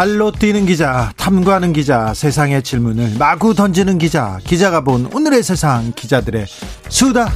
[0.00, 6.46] 발로 뛰는 기자, 탐구하는 기자, 세상의 질문을 마구 던지는 기자, 기자가 본 오늘의 세상 기자들의
[6.88, 7.28] 수다.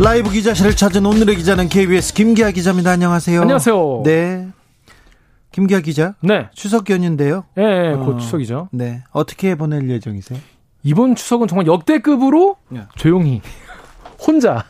[0.00, 2.90] 라이브 기자실을 찾은 오늘의 기자는 KBS 김기아 기자입니다.
[2.90, 3.42] 안녕하세요.
[3.42, 4.02] 안녕하세요.
[4.04, 4.48] 네.
[5.52, 6.16] 김기아 기자.
[6.22, 6.48] 네.
[6.52, 7.44] 추석 연휴인데요.
[7.56, 8.70] 예, 네, 곧 어, 추석이죠.
[8.72, 9.04] 네.
[9.12, 10.40] 어떻게 보낼 예정이세요?
[10.82, 12.80] 이번 추석은 정말 역대급으로 네.
[12.96, 13.42] 조용히
[14.26, 14.64] 혼자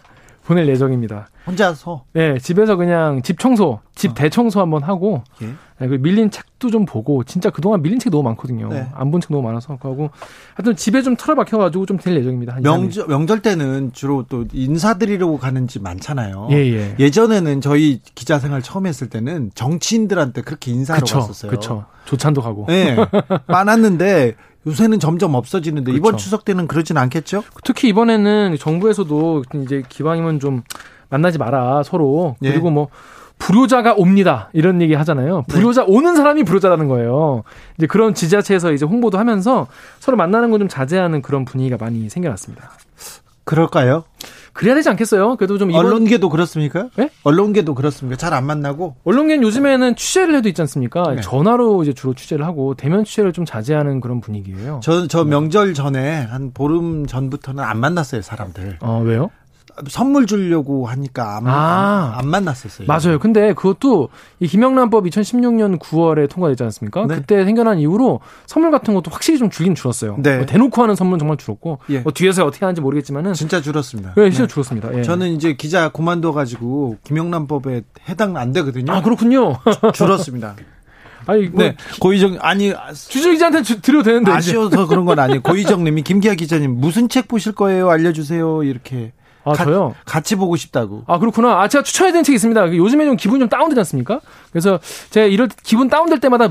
[0.44, 1.29] 보낼 예정입니다.
[1.46, 2.04] 혼자서.
[2.12, 4.14] 네, 집에서 그냥 집 청소, 집 어.
[4.14, 5.54] 대청소 한번 하고, 예.
[5.78, 8.68] 네, 그 밀린 책도 좀 보고, 진짜 그동안 밀린 책이 너무 많거든요.
[8.68, 8.88] 네.
[8.94, 10.10] 안본 책 너무 많아서 하고,
[10.54, 12.54] 하여튼 집에 좀 틀어박혀가지고 좀 될 예정입니다.
[12.54, 12.70] 한 2, 3일.
[12.70, 16.48] 명절 명절 때는 주로 또 인사드리려고 가는 집 많잖아요.
[16.50, 16.96] 예, 예.
[16.98, 21.50] 예 전에는 저희 기자 생활 처음 했을 때는 정치인들한테 그렇게 인사하러 그쵸, 갔었어요.
[21.50, 21.84] 그쵸.
[22.06, 22.66] 조찬도 가고.
[22.68, 22.96] 네.
[23.46, 24.34] 많았는데
[24.66, 26.24] 요새는 점점 없어지는데 이번 그쵸.
[26.24, 27.42] 추석 때는 그러진 않겠죠?
[27.64, 30.62] 특히 이번에는 정부에서도 이제 기왕이면 좀
[31.10, 32.50] 만나지 마라 서로 예.
[32.50, 32.88] 그리고 뭐
[33.38, 35.44] 불효자가 옵니다 이런 얘기 하잖아요.
[35.48, 37.42] 불효자 오는 사람이 불효자라는 거예요.
[37.78, 39.66] 이제 그런 지자체에서 이제 홍보도 하면서
[39.98, 42.70] 서로 만나는 건 좀 자제하는 그런 분위기가 많이 생겨났습니다.
[43.44, 44.04] 그럴까요?
[44.52, 45.36] 그래야 되지 않겠어요?
[45.36, 46.88] 그래도 좀 이번 언론계도 그렇습니까?
[46.98, 47.08] 예?
[47.22, 48.16] 언론계도 그렇습니까?
[48.18, 51.14] 잘 안 만나고 언론계는 요즘에는 취재를 해도 있지 않습니까?
[51.14, 51.20] 네.
[51.22, 54.80] 전화로 이제 주로 취재를 하고 대면 취재를 좀 자제하는 그런 분위기예요.
[54.82, 58.78] 저, 저 명절 전에 한 보름 전부터는 안 만났어요, 사람들.
[58.82, 59.30] 어 왜요?
[59.88, 62.12] 선물 주려고 하니까 안, 아.
[62.14, 62.86] 안, 안 만났었어요.
[62.86, 63.18] 맞아요.
[63.18, 64.08] 근데 그것도
[64.40, 67.06] 이 김영란법 2016년 9월에 통과됐지 않습니까?
[67.06, 67.16] 네.
[67.16, 70.16] 그때 생겨난 이후로 선물 같은 것도 확실히 좀 줄긴 줄었어요.
[70.18, 70.38] 네.
[70.38, 72.00] 뭐 대놓고 하는 선물은 정말 줄었고 예.
[72.00, 74.14] 뭐 뒤에서 어떻게 하는지 모르겠지만은 진짜 줄었습니다.
[74.16, 74.46] 네, 실제 네.
[74.46, 74.98] 줄었습니다.
[74.98, 75.02] 예.
[75.02, 78.92] 저는 이제 기자 그만둬 가지고 김영란법에 해당 안 되거든요.
[78.92, 79.56] 아 그렇군요.
[79.94, 80.56] 줄었습니다.
[81.26, 82.72] 아니 뭐 네, 고희정 아니
[83.08, 84.32] 주주 기자한테 주, 드려도 되는데.
[84.32, 85.42] 아쉬워서 그런 건 아니에요.
[85.42, 87.90] 고희정님이 김기아 기자님 무슨 책 보실 거예요?
[87.90, 88.62] 알려주세요.
[88.64, 89.12] 이렇게
[89.44, 89.94] 아 가- 저요.
[90.04, 91.04] 같이 보고 싶다고.
[91.06, 91.60] 아 그렇구나.
[91.60, 92.68] 아 제가 추천해야 되는 책이 있습니다.
[92.68, 94.20] 그 요즘에 좀 기분이 좀 다운되지 않습니까?
[94.52, 94.78] 그래서
[95.10, 96.48] 제가 이럴 때 기분 다운될 때마다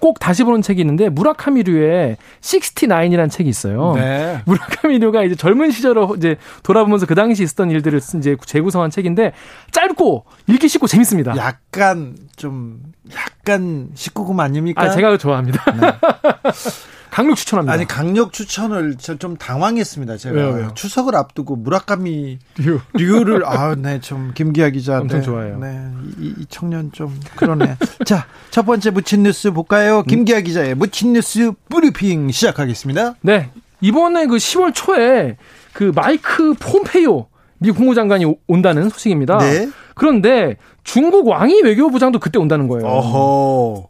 [0.00, 3.92] 꼭 다시 보는 책이 있는데 무라카미류의 69이라는 책이 있어요.
[3.94, 4.40] 네.
[4.46, 9.32] 무라카미류가 이제 젊은 시절을 이제 돌아보면서 그 당시 있었던 일들을 쓴 이제 재구성한 책인데
[9.72, 11.36] 짧고 읽기 쉽고 재밌습니다.
[11.36, 12.80] 약간 좀
[13.14, 14.82] 약간 19금 아닙니까?
[14.82, 15.62] 아 제가 좋아합니다.
[17.14, 17.72] 강력 추천합니다.
[17.72, 20.16] 아니 강력 추천을 저좀 당황했습니다.
[20.16, 20.70] 제가 왜요, 왜요?
[20.74, 22.80] 추석을 앞두고 무라카미 류.
[22.94, 25.58] 류를 아네좀 김기아 기자 엄청 네, 좋아해요.
[25.60, 25.80] 네,
[26.18, 27.76] 이, 이 청년 좀 그러네.
[28.04, 30.02] 자첫 번째 묻힌 뉴스 볼까요?
[30.02, 33.14] 김기아 기자의 묻힌 뉴스 브리핑 시작하겠습니다.
[33.20, 33.50] 네
[33.80, 35.36] 이번에 그 10월 초에
[35.72, 39.38] 그 마이크 폼페이오 미국 국무장관이 오- 온다는 소식입니다.
[39.38, 39.68] 네.
[39.94, 42.84] 그런데 중국 왕이 외교부장도 그때 온다는 거예요.
[42.88, 43.88] 어허.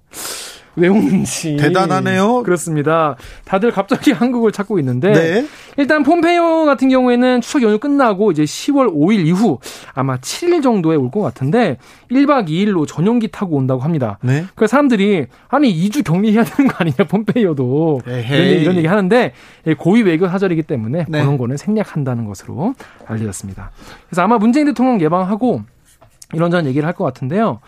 [0.77, 2.43] 왜 오는지 대단하네요.
[2.43, 3.17] 그렇습니다.
[3.45, 5.47] 다들 갑자기 한국을 찾고 있는데 네.
[5.77, 9.59] 일단 폼페이오 같은 경우에는 추석 연휴 끝나고 이제 10월 5일 이후
[9.95, 11.79] 아마 7일 정도에 올 것 같은데
[12.11, 14.19] 1박 2일로 전용기 타고 온다고 합니다.
[14.23, 14.45] 네.
[14.57, 19.33] 그래서 사람들이 아니 2주 격리해야 되는 거 아니냐 폼페이오도 이런 이런 얘기 하는데
[19.67, 21.21] 예, 고위 외교 사절이기 때문에 네.
[21.21, 22.75] 그런 거는 생략한다는 것으로
[23.07, 23.71] 알려졌습니다.
[24.09, 25.63] 그래서 아마 문재인 대통령 예방하고
[26.33, 27.61] 이런저런 얘기를 할 것 같은데요.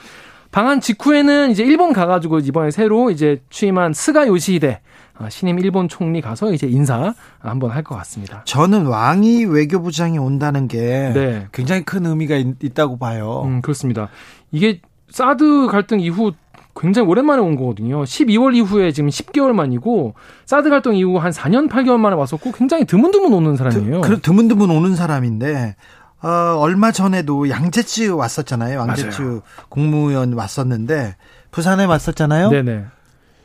[0.56, 4.80] 방한 직후에는 이제 일본 가가지고 이번에 새로 이제 취임한 스가 요시히데
[5.18, 8.40] 아, 신임 일본 총리 가서 이제 인사 한번 할 것 같습니다.
[8.46, 11.46] 저는 왕이 외교부장이 온다는 게 네.
[11.52, 13.42] 굉장히 큰 의미가 있, 다고 봐요.
[13.44, 14.08] 음, 그렇습니다.
[14.50, 14.80] 이게
[15.10, 16.32] 사드 갈등 이후
[16.74, 18.04] 굉장히 오랜만에 온 거거든요.
[18.04, 20.14] 12월 이후에 지금 10개월 만이고
[20.46, 24.00] 사드 갈등 이후 한 4년 8개월 만에 왔었고 굉장히 드문드문 오는 사람이에요.
[24.00, 25.76] 그, 드문드문 오는 사람인데
[26.26, 28.80] 어, 얼마 전에도 양재치 왔었잖아요.
[28.80, 29.42] 양재치 맞아요.
[29.68, 31.14] 국무위원 왔었는데
[31.52, 32.50] 부산에 왔었잖아요.
[32.50, 32.84] 네네.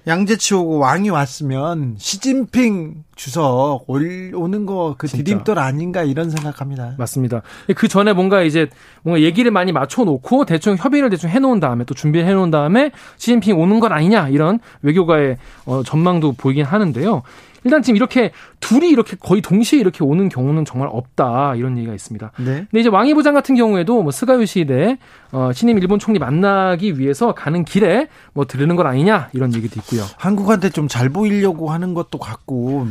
[0.07, 5.05] 양재치 오고 왕이 왔으면 시진핑 주석 올, 오는 거 그.
[5.05, 6.95] 디딤돌 아닌가 이런 생각합니다.
[6.97, 7.43] 맞습니다.
[7.75, 8.67] 그 전에 뭔가 이제
[9.03, 13.79] 뭔가 얘기를 많이 맞춰놓고 대충 협의를 대충 해놓은 다음에 또 준비를 해놓은 다음에 시진핑 오는
[13.79, 17.21] 건 아니냐 이런 외교가의 어, 전망도 보이긴 하는데요.
[17.63, 22.31] 일단 지금 이렇게 둘이 이렇게 거의 동시에 이렇게 오는 경우는 정말 없다 이런 얘기가 있습니다.
[22.37, 22.45] 네.
[22.69, 24.97] 근데 이제 왕이 부장 같은 경우에도 뭐 스가 요시히데
[25.31, 30.03] 어, 신임 일본 총리 만나기 위해서 가는 길에 뭐 들르는 건 아니냐 이런 얘기도 있고요.
[30.17, 32.87] 한국한테 좀 잘 보이려고 하는 것도 같고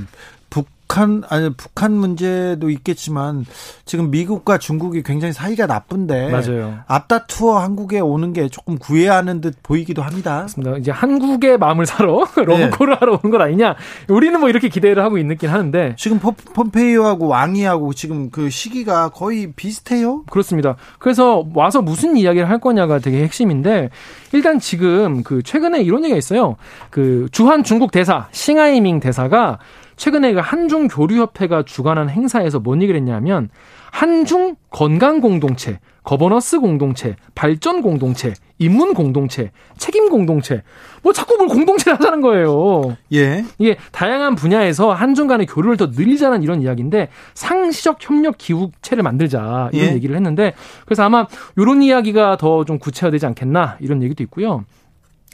[0.91, 3.47] 북 북한 아니 북한 문제도 있겠지만
[3.85, 6.81] 지금 미국과 중국이 굉장히 사이가 나쁜데 맞아요.
[6.89, 10.41] 앞다투어 한국에 오는 게 조금 구애하는 듯 보이기도 합니다.
[10.43, 10.79] 맞습니다.
[10.79, 12.97] 이제 한국의 마음을 사러 러브콜을 네.
[12.99, 13.77] 하러 오는 것 아니냐.
[14.09, 20.25] 우리는 뭐 이렇게 기대를 하고 있긴 하는데 지금 폼페이오하고 왕이하고 지금 그 시기가 거의 비슷해요.
[20.25, 20.75] 그렇습니다.
[20.99, 23.91] 그래서 와서 무슨 이야기를 할 거냐가 되게 핵심인데
[24.33, 26.57] 일단 지금 그 최근에 이런 얘기가 있어요.
[26.91, 29.59] 그 주한 중국 대사 싱하이밍 대사가
[30.01, 33.51] 최근에 그 한중 교류협회가 주관한 행사에서 뭔 얘기를 했냐면
[33.93, 40.63] 한중 건강 공동체, 거버너스 공동체, 발전 공동체, 인문 공동체, 책임 공동체.
[41.03, 42.97] 뭐 자꾸 뭘 공동체를 하자는 거예요.
[43.13, 43.45] 예.
[43.59, 49.91] 이게 다양한 분야에서 한중 간의 교류를 더 늘리자는 이런 이야기인데 상시적 협력 기후체를 만들자 이런
[49.91, 49.93] 예.
[49.93, 50.55] 얘기를 했는데
[50.87, 51.27] 그래서 아마
[51.59, 54.65] 이런 이야기가 더 좀 구체화되지 않겠나 이런 얘기도 있고요.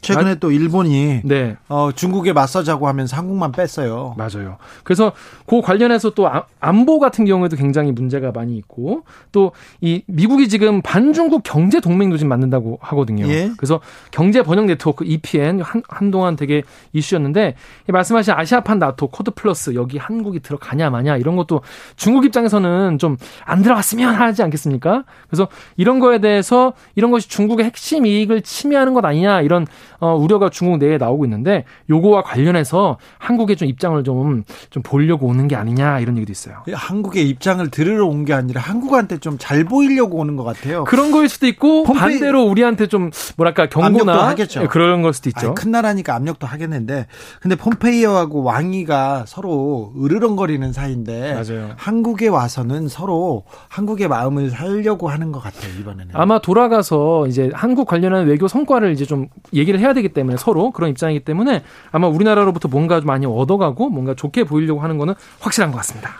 [0.00, 1.56] 최근에 또 일본이 네.
[1.68, 4.14] 어, 중국에 맞서자고 하면서 한국만 뺐어요.
[4.16, 4.56] 맞아요.
[4.84, 5.12] 그래서
[5.46, 9.02] 그 관련해서 또 아, 안보 같은 경우에도 굉장히 문제가 많이 있고
[9.32, 13.26] 또 이 미국이 지금 반중국 경제 동맹도 지금 만든다고 하거든요.
[13.28, 13.50] 예.
[13.56, 16.62] 그래서 경제 번영 네트워크 EPN 한, 한동안 되게
[16.92, 17.54] 이슈였는데
[17.88, 21.62] 말씀하신 아시아판 나토 쿼드 플러스 여기 한국이 들어가냐 마냐 이런 것도
[21.96, 25.04] 중국 입장에서는 좀 안 들어갔으면 하지 않겠습니까?
[25.28, 29.66] 그래서 이런 거에 대해서 이런 것이 중국의 핵심 이익을 침해하는 것 아니냐 이런
[30.00, 35.48] 어, 우려가 중국 내에 나오고 있는데 요거와 관련해서 한국의 좀 입장을 좀, 좀 보려고 오는
[35.48, 36.62] 게 아니냐 이런 얘기도 있어요.
[36.72, 40.84] 한국의 입장을 들으러 온 게 아니라 한국한테 좀 잘 보이려고 오는 것 같아요.
[40.84, 42.00] 그런 거일 수도 있고 폼페이...
[42.18, 44.62] 반대로 우리한테 좀 뭐랄까 경고나 하겠죠.
[44.62, 45.46] 예, 그런 걸 수도 있죠.
[45.48, 47.06] 아니, 큰 나라니까 압력도 하겠는데
[47.40, 51.70] 근데 폼페이오하고 왕이가 서로 으르렁거리는 사이인데 맞아요.
[51.76, 56.08] 한국에 와서는 서로 한국의 마음을 살려고 하는 것 같아요 이번에는.
[56.14, 60.90] 아마 돌아가서 이제 한국 관련한 외교 성과를 이제 좀 얘기를 해야 되기 때문에 서로 그런
[60.90, 61.62] 입장이기 때문에
[61.92, 66.10] 아마 우리나라로부터 뭔가 좀 많이 얻어가고 뭔가 좋게 보이려고 하는 거는 확실한 것 같습니다.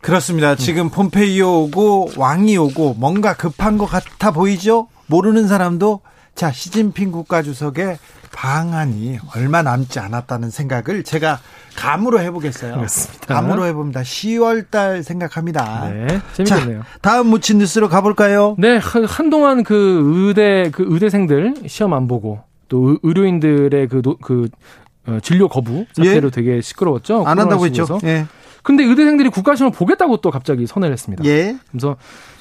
[0.00, 0.54] 그렇습니다.
[0.54, 4.88] 지금 폼페이오 오고 왕이 오고 뭔가 급한 것 같아 보이죠?
[5.06, 6.00] 모르는 사람도
[6.34, 7.96] 자 시진핑 국가주석의
[8.34, 11.38] 방안이 얼마 남지 않았다는 생각을 제가
[11.76, 12.74] 감으로 해보겠어요.
[12.74, 13.34] 그렇습니다.
[13.34, 14.02] 감으로 해봅니다.
[14.02, 15.88] 10월 달 생각합니다.
[15.88, 16.80] 네, 재밌겠네요.
[16.80, 18.56] 자, 다음 묻힌 뉴스로 가볼까요?
[18.58, 22.40] 네, 한동안 그 의대 그 의대생들 시험 안 보고
[22.74, 24.48] 또 의료인들의 그, 그
[25.06, 26.30] 어, 진료 거부 사태로 예?
[26.32, 27.24] 되게 시끄러웠죠.
[27.24, 28.00] 안 한다고 했죠.
[28.02, 28.26] 예.
[28.64, 31.24] 근데 의대생들이 국가시험을 보겠다고 또 갑자기 선회를 했습니다.
[31.24, 31.56] 예.
[31.70, 31.94] 그래서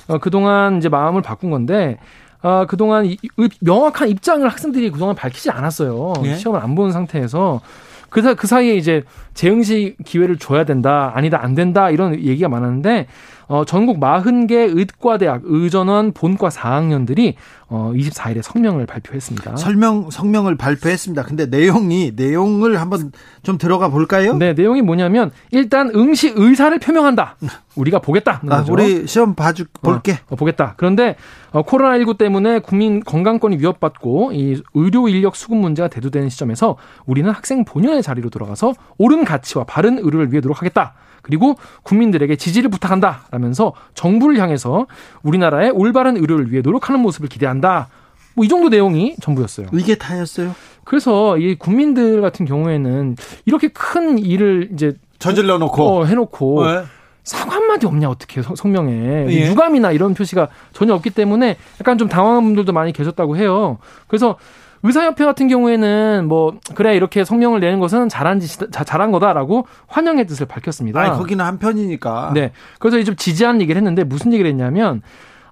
[0.07, 1.99] 어, 그동안 이제 마음을 바꾼 건데
[2.41, 3.17] 어, 그동안 이,
[3.59, 6.13] 명확한 입장을 학생들이 그동안 밝히지 않았어요.
[6.23, 6.35] 예?
[6.35, 7.61] 시험을 안 보는 상태에서
[8.09, 9.03] 그, 사, 그 사이에 이제
[9.35, 13.07] 재응시 기회를 줘야 된다, 아니다, 안 된다, 이런 얘기가 많았는데,
[13.53, 17.35] 어, 전국 40개 의과대학 의전원 본과 4학년들이
[17.67, 19.57] 어, 24일에 성명을 발표했습니다.
[19.57, 21.21] 설명 성명을 발표했습니다.
[21.21, 23.11] 근데 내용이 내용을 한번
[23.43, 24.35] 좀 들어가 볼까요?
[24.35, 27.35] 네, 내용이 뭐냐면 일단 응시 의사를 표명한다.
[27.75, 28.41] 우리가 보겠다.
[28.49, 30.13] 아, 우리 시험 봐주 볼게.
[30.13, 30.73] 어, 어, 보겠다.
[30.77, 31.15] 그런데
[31.51, 36.75] 어, 코로나19 때문에 국민 건강권이 위협받고 이 의료 인력 수급 문제가 대두되는 시점에서
[37.05, 40.95] 우리는 학생 본연의 자리로 들어가서 옳은 가치와 바른 의료를 위해 노력하겠다.
[41.23, 44.85] 그리고 국민들에게 지지를 부탁한다라면서 정부를 향해서
[45.23, 47.87] 우리나라의 올바른 의료를 위해 노력하는 모습을 기대한다.
[48.35, 49.67] 뭐 이 정도 내용이 전부였어요.
[49.73, 50.55] 이게 다였어요?
[50.83, 53.15] 그래서 이 국민들 같은 경우에는
[53.45, 56.83] 이렇게 큰 일을 이제 저질러 놓고 어, 해놓고 네.
[57.23, 59.47] 사과 한마디 없냐 어떻게 성명에 예.
[59.49, 63.77] 유감이나 이런 표시가 전혀 없기 때문에 약간 좀 당황한 분들도 많이 계셨다고 해요.
[64.07, 64.37] 그래서
[64.83, 70.45] 의사협회 같은 경우에는 뭐 그래 이렇게 성명을 내는 것은 잘한 짓 잘한 거다라고 환영의 뜻을
[70.45, 70.99] 밝혔습니다.
[70.99, 72.31] 아니, 거기는 한 편이니까.
[72.33, 72.51] 네.
[72.79, 75.01] 그래서 좀 지지하는 얘기를 했는데 무슨 얘기를 했냐면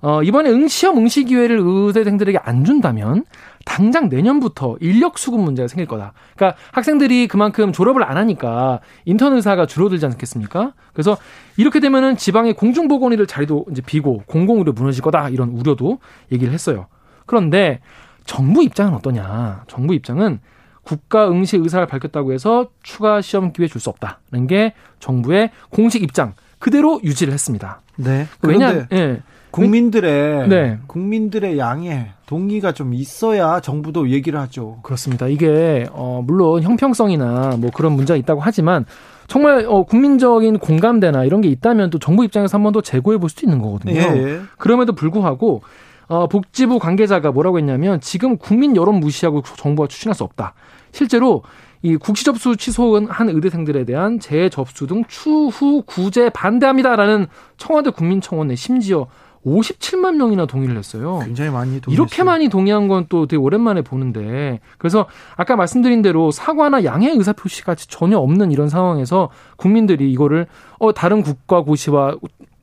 [0.02, 3.24] 어 이번에 응 시험 응시 기회를 의대생들에게 안 준다면
[3.66, 6.14] 당장 내년부터 인력 수급 문제가 생길 거다.
[6.36, 10.74] 그러니까 학생들이 그만큼 졸업을 안 하니까 인턴 의사가 줄어들지 않겠습니까?
[10.92, 11.18] 그래서
[11.56, 16.00] 이렇게 되면은 지방의 공중보건의료 자리도 이제 비고 공공의료 무너질 거다 이런 우려도
[16.32, 16.88] 얘기를 했어요.
[17.28, 17.80] 그런데
[18.26, 19.64] 정부 입장은 어떠냐?
[19.68, 20.40] 정부 입장은
[20.84, 26.34] 국가 응시 의사를 밝혔다고 해서 추가 시험 기회 줄 수 없다는 게 정부의 공식 입장
[26.60, 27.82] 그대로 유지를 했습니다.
[27.98, 28.28] 네.
[28.42, 28.88] 왜냐?
[28.92, 29.22] 예.
[29.52, 30.78] 국민들의 네.
[30.88, 34.80] 국민들의 양해 동의가 좀 있어야 정부도 얘기를 하죠.
[34.82, 35.28] 그렇습니다.
[35.28, 38.86] 이게 어 물론 형평성이나 뭐 그런 문제가 있다고 하지만
[39.28, 43.30] 정말 어 국민적인 공감대나 이런 게 있다면 또 정부 입장에서 한 번 더 재고해 볼
[43.30, 44.00] 수도 있는 거거든요.
[44.00, 44.40] 예.
[44.58, 45.64] 그럼에도 불구하고
[46.12, 50.54] 어, 복지부 관계자가 뭐라고 했냐면 지금 국민 여론 무시하고 정부가 추진할 수 없다.
[50.92, 51.42] 실제로
[51.82, 59.08] 이 국시 접수 취소한 의대생들에 대한 재접수 등 추후 구제 반대합니다라는 청와대 국민청원에 심지어
[59.46, 61.20] 57만 명이나 동의를 했어요.
[61.24, 66.30] 굉장히 많이 동의 이렇게 많이 동의한 건 또 되게 오랜만에 보는데 그래서 아까 말씀드린 대로
[66.30, 70.46] 사과나 양해 의사 표시 같이 전혀 없는 이런 상황에서 국민들이 이거를
[70.78, 72.18] 어 다른 국가 고시와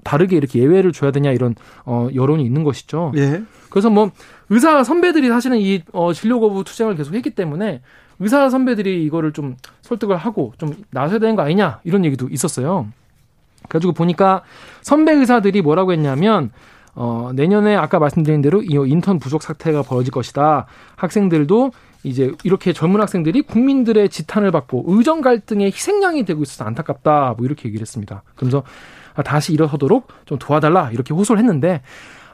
[0.04, 3.12] 다르게 이렇게 예외를 줘야 되냐 이런 어 여론이 있는 것이죠.
[3.16, 3.42] 예.
[3.70, 4.10] 그래서 뭐
[4.48, 7.82] 의사 선배들이 사실은 이 어, 진료 거부 투쟁을 계속 했기 때문에
[8.18, 12.88] 의사 선배들이 이거를 좀 설득을 하고 좀 나서야 되는 거 아니냐 이런 얘기도 있었어요.
[13.68, 14.42] 그래가지고 보니까
[14.82, 16.50] 선배 의사들이 뭐라고 했냐면
[16.94, 20.66] 어, 내년에 아까 말씀드린 대로 이 인턴 부족 사태가 벌어질 것이다.
[20.96, 21.70] 학생들도
[22.02, 27.34] 이제 이렇게 젊은 학생들이 국민들의 지탄을 받고 의정 갈등의 희생양이 되고 있어서 안타깝다.
[27.36, 28.22] 뭐 이렇게 얘기를 했습니다.
[28.34, 28.62] 그러면서 아,
[29.22, 31.80] 다시 일어서도록 좀 도와달라 이렇게 호소를 했는데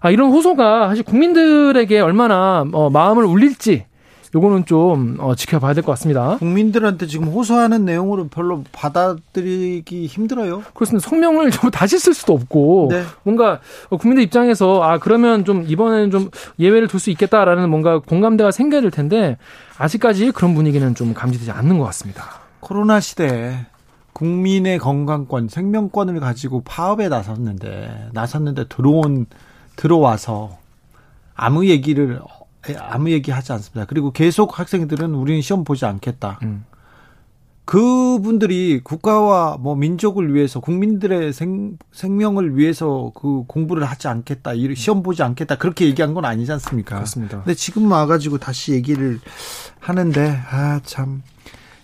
[0.01, 3.87] 아, 이런 호소가 사실 국민들에게 얼마나 어, 마음을 울릴지
[4.35, 6.37] 요거는 좀 어, 지켜봐야 될 것 같습니다.
[6.39, 10.63] 국민들한테 지금 호소하는 내용으로 별로 받아들이기 힘들어요.
[10.75, 11.09] 그렇습니다.
[11.09, 13.05] 성명을 좀 다시 쓸 수도 없고 네.
[13.23, 13.61] 뭔가
[13.91, 18.91] 국민들 입장에서 아 그러면 좀 이번에는 좀 예외를 둘 수 있겠다라는 뭔가 공감대가 생겨야 될
[18.91, 19.37] 텐데
[19.79, 22.25] 아직까지 그런 분위기는 좀 감지되지 않는 것 같습니다.
[22.61, 23.67] 코로나 시대에
[24.15, 29.27] 국민의 건강권, 생명권을 가지고 파업에 나섰는데 나섰는데 들어온
[29.77, 30.57] 들어와서
[31.35, 32.21] 아무 얘기를
[32.79, 33.85] 아무 얘기 하지 않습니다.
[33.87, 36.39] 그리고 계속 학생들은 우리는 시험 보지 않겠다.
[36.43, 36.65] 음.
[37.65, 45.23] 그분들이 국가와 뭐 민족을 위해서 국민들의 생, 생명을 위해서 그 공부를 하지 않겠다, 시험 보지
[45.23, 46.97] 않겠다 그렇게 얘기한 건 아니지 않습니까?
[46.97, 47.39] 그렇습니다.
[47.39, 49.19] 근데 지금 와가지고 다시 얘기를
[49.81, 51.23] 하는데 아 참.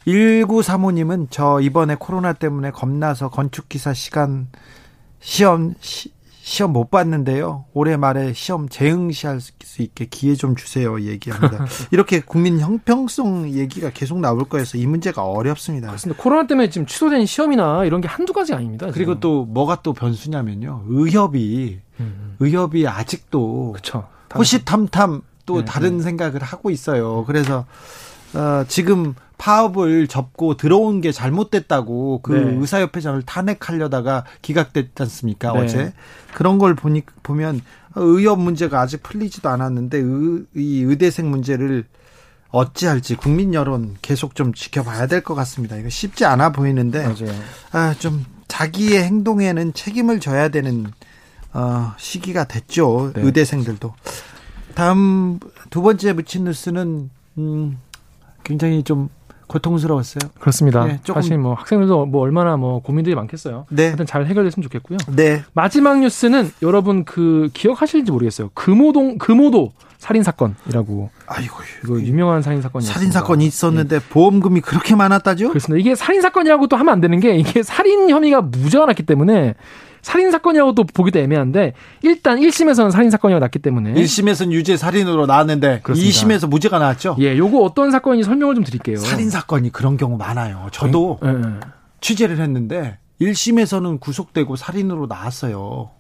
[0.06, 4.48] 1935님은 저 이번에 코로나 때문에 겁나서 건축기사 시간
[5.20, 6.10] 시험 시,
[6.42, 7.66] 시험 못 봤는데요.
[7.74, 11.00] 올해 말에 시험 재응시할 수 있게 기회 좀 주세요.
[11.00, 11.66] 얘기합니다.
[11.92, 15.88] 이렇게 국민 형평성 얘기가 계속 나올 거여서 이 문제가 어렵습니다.
[15.88, 16.20] 그렇습니다.
[16.20, 18.86] 코로나 때문에 지금 취소된 시험이나 이런 게 한두 가지 아닙니다.
[18.86, 18.94] 지금.
[18.94, 20.86] 그리고 또 뭐가 또 변수냐면요.
[20.88, 22.36] 의협이 음.
[22.40, 24.08] 의협이 아직도 그쵸.
[24.34, 26.02] 호시탐탐 또 네, 다른 네.
[26.02, 27.24] 생각을 하고 있어요.
[27.26, 27.66] 그래서
[28.34, 32.56] 어, 지금 파업을 접고 들어온 게 잘못됐다고 그 네.
[32.60, 35.60] 의사협회장을 탄핵하려다가 기각됐지 않습니까 네.
[35.60, 35.92] 어제
[36.34, 37.62] 그런 걸 보니 보면
[37.94, 41.86] 의협 문제가 아직 풀리지도 않았는데 의, 이 의대생 문제를
[42.50, 45.76] 어찌할지 국민 여론 계속 좀 지켜봐야 될 것 같습니다.
[45.76, 47.06] 이거 쉽지 않아 보이는데
[47.72, 50.86] 아, 좀 자기의 행동에는 책임을 져야 되는
[51.54, 53.12] 어, 시기가 됐죠.
[53.14, 53.22] 네.
[53.22, 53.94] 의대생들도.
[54.74, 57.78] 다음 두 번째 묻힌 뉴스는 음,
[58.44, 59.08] 굉장히 좀
[59.50, 60.30] 고통스러웠어요.
[60.38, 60.84] 그렇습니다.
[60.84, 63.66] 네, 사실 뭐 학생들도 뭐 얼마나 뭐 고민들이 많겠어요.
[63.70, 63.86] 네.
[63.86, 64.98] 하여튼 잘 해결됐으면 좋겠고요.
[65.08, 65.42] 네.
[65.54, 68.50] 마지막 뉴스는 여러분 그 기억하실지 모르겠어요.
[68.54, 71.10] 금호동 금호도 살인 사건이라고.
[71.26, 74.08] 아이고 이거 유명한 살인 사건이 살인 사건이 있었는데 네.
[74.08, 75.48] 보험금이 그렇게 많았다죠?
[75.48, 75.80] 그렇습니다.
[75.80, 79.54] 이게 살인 사건이라고 또 하면 안 되는 게 이게 살인 혐의가 무죄가 났기 때문에
[80.02, 85.80] 살인 사건이라고 또 보기도 애매한데 일단 1심에서는 살인 사건이라고 났기 때문에 1심에서는 유죄 살인으로 나왔는데
[85.82, 86.10] 그렇습니다.
[86.10, 87.16] 2심에서 무죄가 나왔죠.
[87.20, 88.96] 예, 요거 어떤 사건인지 설명을 좀 드릴게요.
[88.96, 90.68] 살인 사건이 그런 경우 많아요.
[90.72, 91.48] 저도 네, 네.
[92.00, 95.90] 취재를 했는데 1심에서는 구속되고 살인으로 나왔어요.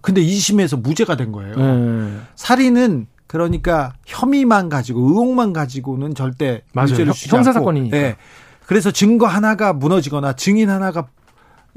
[0.00, 1.56] 근데 2심에서 무죄가 된 거예요.
[1.56, 2.16] 네.
[2.36, 7.12] 살인은 그러니까 혐의만 가지고 의혹만 가지고는 절대 맞아요.
[7.28, 7.96] 형사 사건이니까.
[7.96, 8.16] 네.
[8.64, 11.08] 그래서 증거 하나가 무너지거나 증인 하나가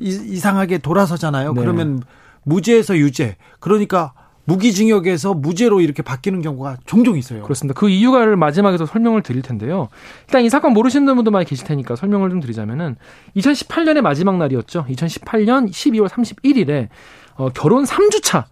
[0.01, 1.53] 이 상하게 돌아서잖아요.
[1.53, 1.61] 네.
[1.61, 2.01] 그러면
[2.43, 3.35] 무죄에서 유죄.
[3.59, 4.13] 그러니까
[4.45, 7.43] 무기징역에서 무죄로 이렇게 바뀌는 경우가 종종 있어요.
[7.43, 7.79] 그렇습니다.
[7.79, 9.87] 그 이유가를 마지막에서 설명을 드릴 텐데요.
[10.27, 12.95] 일단 이 사건 모르시는 분도 많이 계실 테니까 설명을 좀 드리자면은
[13.37, 14.85] 2018년의 마지막 날이었죠.
[14.89, 16.89] 2018년 12월 31일에
[17.35, 18.45] 어, 결혼 3주차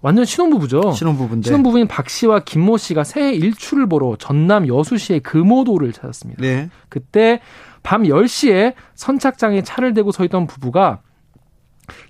[0.00, 0.92] 완전 신혼부부죠.
[0.92, 1.46] 신혼부부인데.
[1.46, 6.42] 신혼부부인 박 씨와 김모 씨가 새해 일출을 보러 전남 여수시의 금오도를 찾았습니다.
[6.42, 6.68] 네.
[6.88, 7.40] 그때
[7.84, 11.00] 밤 10시에 선착장에 차를 대고 서 있던 부부가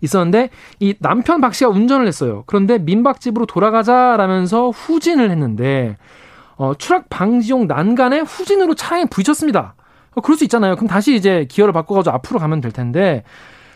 [0.01, 0.49] 있었는데
[0.81, 2.45] 이 남편 박 씨가 운전을 했어요.
[2.47, 5.99] 그런데 민박집으로 돌아가자라면서 후진을 했는데
[6.57, 9.75] 어, 추락 방지용 난간에 후진으로 차에 부딪혔습니다.
[10.15, 10.77] 어, 그럴 수 있잖아요.
[10.77, 13.25] 그럼 다시 이제 기어를 바꿔가지고 앞으로 가면 될 텐데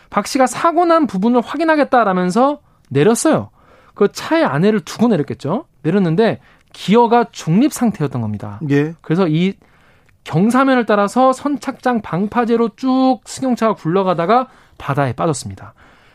[0.09, 3.49] 박 씨가 사고 난 부분을 확인하겠다라면서 내렸어요.
[3.93, 5.65] 그 차의 아내를 두고 내렸겠죠.
[5.83, 6.39] 내렸는데
[6.71, 8.61] 기어가 중립 상태였던 겁니다.
[8.69, 8.93] 예.
[9.01, 9.53] 그래서 이
[10.23, 14.47] 경사면을 따라서 선착장 방파제로 쭉 승용차가 굴러가다가
[14.77, 15.73] 바다에 빠졌습니다.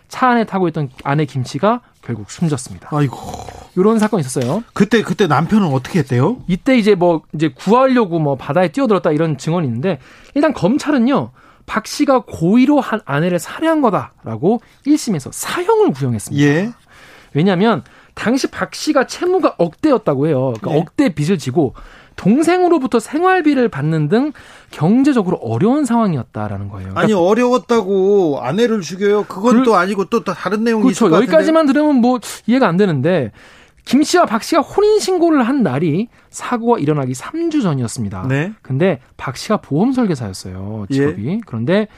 [0.08, 2.88] 차 안에 타고 있던 아내 김 씨가 결국 숨졌습니다.
[2.92, 3.18] 아이고.
[3.76, 4.62] 이런 사건이 있었어요.
[4.72, 6.36] 그때 그때 남편은 어떻게 했대요?
[6.46, 9.98] 이때 이제 뭐 이제 구하려고 뭐 바다에 뛰어들었다 이런 증언이 있는데
[10.34, 11.30] 일단 검찰은요.
[11.66, 16.44] 박 씨가 고의로 한 아내를 살해한 거다라고 1심에서 사형을 구형했습니다.
[16.44, 16.70] 예.
[17.32, 17.82] 왜냐하면
[18.14, 20.52] 당시 박 씨가 채무가 억대였다고 해요.
[20.60, 20.78] 그러니까 네.
[20.78, 21.74] 억대 빚을 지고
[22.16, 24.32] 동생으로부터 생활비를 받는 등
[24.70, 26.90] 경제적으로 어려운 상황이었다라는 거예요.
[26.90, 29.24] 그러니까 아니 어려웠다고 아내를 죽여요?
[29.24, 31.10] 그건 그, 또 아니고 또 다른 내용이 그렇죠.
[31.10, 33.32] 여기까지만 들으면 뭐 이해가 안 되는데
[33.84, 38.26] 김 씨와 박 씨가 혼인 신고를 한 날이 사고가 일어나기 3주 전이었습니다.
[38.28, 38.52] 네.
[38.62, 40.86] 근데 박 씨가 보험 설계사였어요.
[40.90, 41.28] 직업이.
[41.28, 41.40] 예.
[41.46, 41.88] 그런데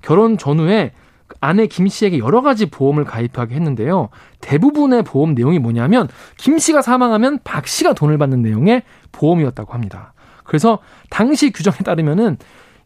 [0.00, 0.92] 결혼 전후에
[1.40, 4.08] 아내 김 씨에게 여러 가지 보험을 가입하게 했는데요.
[4.40, 10.12] 대부분의 보험 내용이 뭐냐면 김 씨가 사망하면 박 씨가 돈을 받는 내용의 보험이었다고 합니다.
[10.44, 10.78] 그래서
[11.10, 12.36] 당시 규정에 따르면은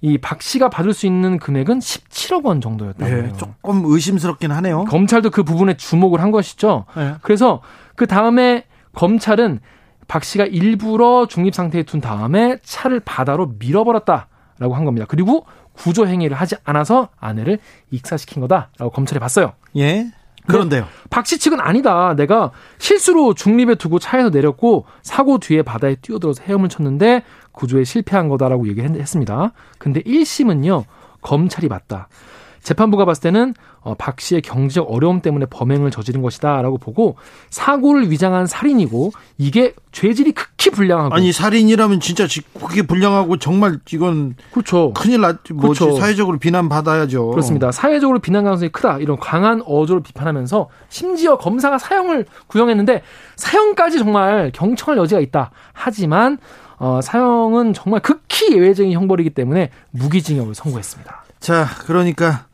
[0.00, 3.23] 이박 씨가 받을 수 있는 금액은 17억 원 정도였다고 해요.
[3.23, 4.85] 네, 조금 의심스럽긴 하네요.
[4.85, 6.85] 검찰도 그 부분에 주목을 한 것이죠.
[6.97, 7.14] 네.
[7.23, 7.62] 그래서
[7.97, 8.64] 그 다음에
[8.95, 9.59] 검찰은
[10.07, 15.04] 박 씨가 일부러 중립 상태에 둔 다음에 차를 바다로 밀어버렸다라고 한 겁니다.
[15.09, 15.47] 그리고
[15.79, 17.59] 구조 행위를 하지 않아서 아내를
[17.91, 19.53] 익사시킨 거다라고 검찰이 봤어요.
[19.77, 20.11] 예.
[20.47, 20.87] 그런데요.
[21.11, 22.15] 박 씨 측은 아니다.
[22.15, 28.67] 내가 실수로 중립에 두고 차에서 내렸고 사고 뒤에 바다에 뛰어들어서 헤엄을 쳤는데 구조에 실패한 거다라고
[28.69, 29.53] 얘기를 했습니다.
[29.79, 30.85] 근데 1심은요.
[31.21, 32.09] 검찰이 맞다.
[32.69, 37.17] 재판부가 봤을 때는 어, 박 씨의 경제적 어려움 때문에 범행을 저지른 것이다라고 보고
[37.49, 42.27] 사고를 위장한 살인이고 이게 죄질이 극히 불량하고 아니 살인이라면 진짜
[42.61, 44.93] 그게 불량하고 정말 이건 그렇죠.
[44.93, 45.97] 큰일 났지 뭐 그렇죠.
[45.97, 47.31] 사회적으로 비난 받아야죠.
[47.31, 47.73] 그렇습니다.
[47.73, 48.99] 사회적으로 비난 가능성이 크다.
[48.99, 53.03] 이런 강한 어조를 비판하면서 심지어 검사가 사형을 구형했는데
[53.37, 55.53] 사형까지 정말 경청할 여지가 있다.
[55.73, 56.37] 하지만
[56.77, 61.25] 어, 사형은 정말 극히 예외적인 형벌이기 때문에 무기징역을 선고했습니다.
[61.41, 62.47] 자, 그러니까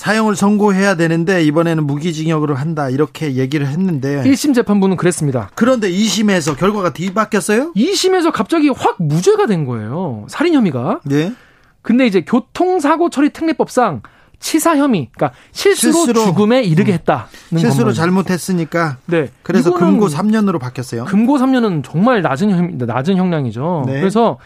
[0.00, 5.50] 사형을 선고해야 되는데 이번에는 무기징역으로 한다 이렇게 얘기를 했는데 1심 재판부는 그랬습니다.
[5.54, 7.74] 그런데 2심에서 결과가 뒤바뀌었어요?
[7.76, 10.24] 2심에서 갑자기 확 무죄가 된 거예요.
[10.26, 11.00] 살인 혐의가.
[11.04, 11.34] 네.
[11.82, 14.00] 근데 이제 교통사고 처리 특례법상
[14.38, 16.94] 치사 혐의, 그러니까 실수로, 실수로 죽음에 이르게 음.
[16.94, 17.26] 했다는
[17.58, 17.94] 실수로 것만.
[17.94, 18.96] 잘못했으니까.
[19.04, 19.28] 네.
[19.42, 21.04] 그래서 금고 3년으로 바뀌었어요.
[21.04, 23.84] 금고 3년은 정말 낮은 형, 낮은 형량이죠.
[23.84, 24.00] 네.
[24.00, 24.38] 그래서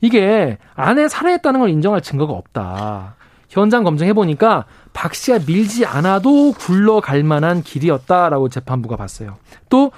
[0.00, 3.16] 이게 아내 살해했다는 걸 인정할 증거가 없다.
[3.52, 9.36] 현장 검증해 보니까 박 씨가 밀지 않아도 굴러갈 만한 길이었다라고 재판부가 봤어요.
[9.68, 9.90] 또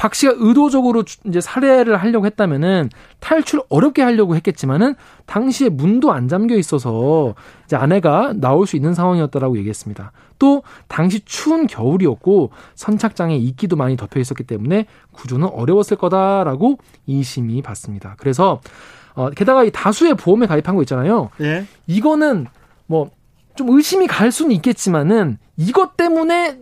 [0.00, 2.88] 박 씨가 의도적으로 이제 살해를 하려고 했다면은
[3.18, 4.94] 탈출 어렵게 하려고 했겠지만은
[5.26, 7.34] 당시에 문도 안 잠겨 있어서
[7.66, 10.12] 이제 아내가 나올 수 있는 상황이었다라고 얘기했습니다.
[10.38, 18.14] 또 당시 추운 겨울이었고 선착장에 이끼도 많이 덮여 있었기 때문에 구조는 어려웠을 거다라고 이심이 봤습니다.
[18.16, 18.62] 그래서
[19.14, 21.28] 어 게다가 이 다수의 보험에 가입한 거 있잖아요.
[21.42, 21.66] 예.
[21.86, 22.46] 이거는
[22.86, 23.10] 뭐
[23.54, 26.58] 좀 의심이 갈 수는 있겠지만은 이것 때문에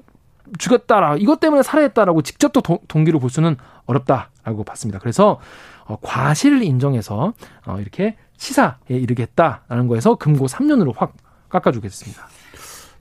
[0.58, 4.98] 죽였다라 이것 때문에 살해했다라고 직접 또 동기로 볼 수는 어렵다라고 봤습니다.
[4.98, 5.40] 그래서
[5.84, 7.32] 어, 과실을 인정해서
[7.66, 11.14] 어, 이렇게 치사에 이르겠다라는 거에서 금고 3년으로 확
[11.48, 12.28] 깎아주겠습니다.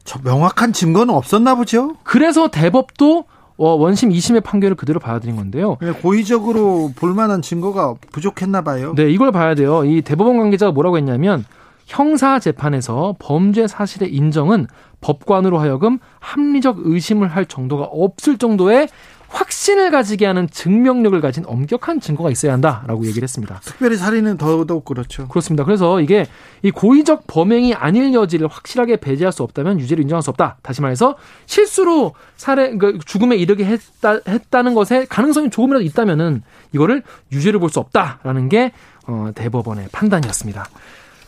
[0.03, 1.97] 저 명확한 증거는 없었나 보죠.
[2.03, 3.25] 그래서 대법도
[3.57, 5.77] 어, 원심 2심의 판결을 그대로 받아들인 건데요.
[5.81, 8.93] 네, 고의적으로 볼만한 증거가 부족했나 봐요.
[8.95, 9.83] 네, 이걸 봐야 돼요.
[9.83, 11.43] 이 대법원 관계자가 뭐라고 했냐면
[11.87, 14.67] 형사 재판에서 범죄 사실의 인정은
[14.99, 18.89] 법관으로 하여금 합리적 의심을 할 정도가 없을 정도의
[19.29, 23.59] 확신을 가지게 하는 증명력을 가진 엄격한 증거가 있어야 한다라고 얘기를 했습니다.
[23.63, 25.27] 특별히 살인은 더더욱 그렇죠.
[25.27, 25.65] 그렇습니다.
[25.65, 26.25] 그래서 이게
[26.61, 30.57] 이 고의적 범행이 아닐 여지를 확실하게 배제할 수 없다면 유죄를 인정할 수 없다.
[30.61, 36.41] 다시 말해서 실수로 살해 그러니까 죽음에 이르게 했다, 했다는 것에 가능성이 조금이라도 있다면은
[36.73, 38.71] 이거를 유죄를 볼 수 없다라는 게
[39.07, 40.65] 어, 대법원의 판단이었습니다.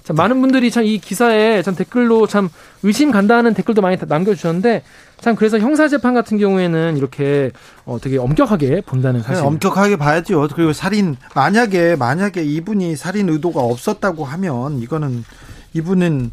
[0.10, 2.50] 참 많은 분들이 참 이 기사에 참 댓글로 참
[2.82, 4.82] 의심 간다는 댓글도 많이 남겨주셨는데
[5.20, 7.52] 참 그래서 형사재판 같은 경우에는 이렇게
[7.86, 9.44] 어 되게 엄격하게 본다는 사실.
[9.44, 10.48] 네, 엄격하게 봐야죠.
[10.56, 15.24] 그리고 살인 만약에 만약에 이분이 살인 의도가 없었다고 하면 이거는
[15.74, 16.32] 이분은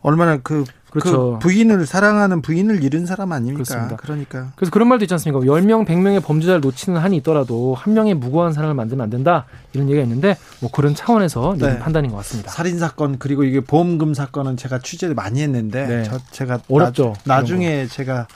[0.00, 1.32] 얼마나 그 그렇죠.
[1.34, 3.64] 그 부인을 사랑하는 부인을 잃은 사람 아닙니까?
[3.64, 3.96] 그렇습니다.
[3.96, 4.52] 그러니까.
[4.56, 5.44] 그래서 그런 말도 있지 않습니까?
[5.44, 9.46] 10명, 100명의 범죄자를 놓치는 한이 있더라도 한 명의 무고한 사람을 만들면 안 된다.
[9.72, 11.78] 이런 얘기가 있는데 뭐 그런 차원에서 네.
[11.78, 12.50] 판단인 것 같습니다.
[12.50, 16.02] 살인 사건 그리고 이게 보험금 사건은 제가 취재를 많이 했는데 네.
[16.02, 17.14] 저 제가 어렵죠.
[17.24, 18.26] 나, 나중에 제가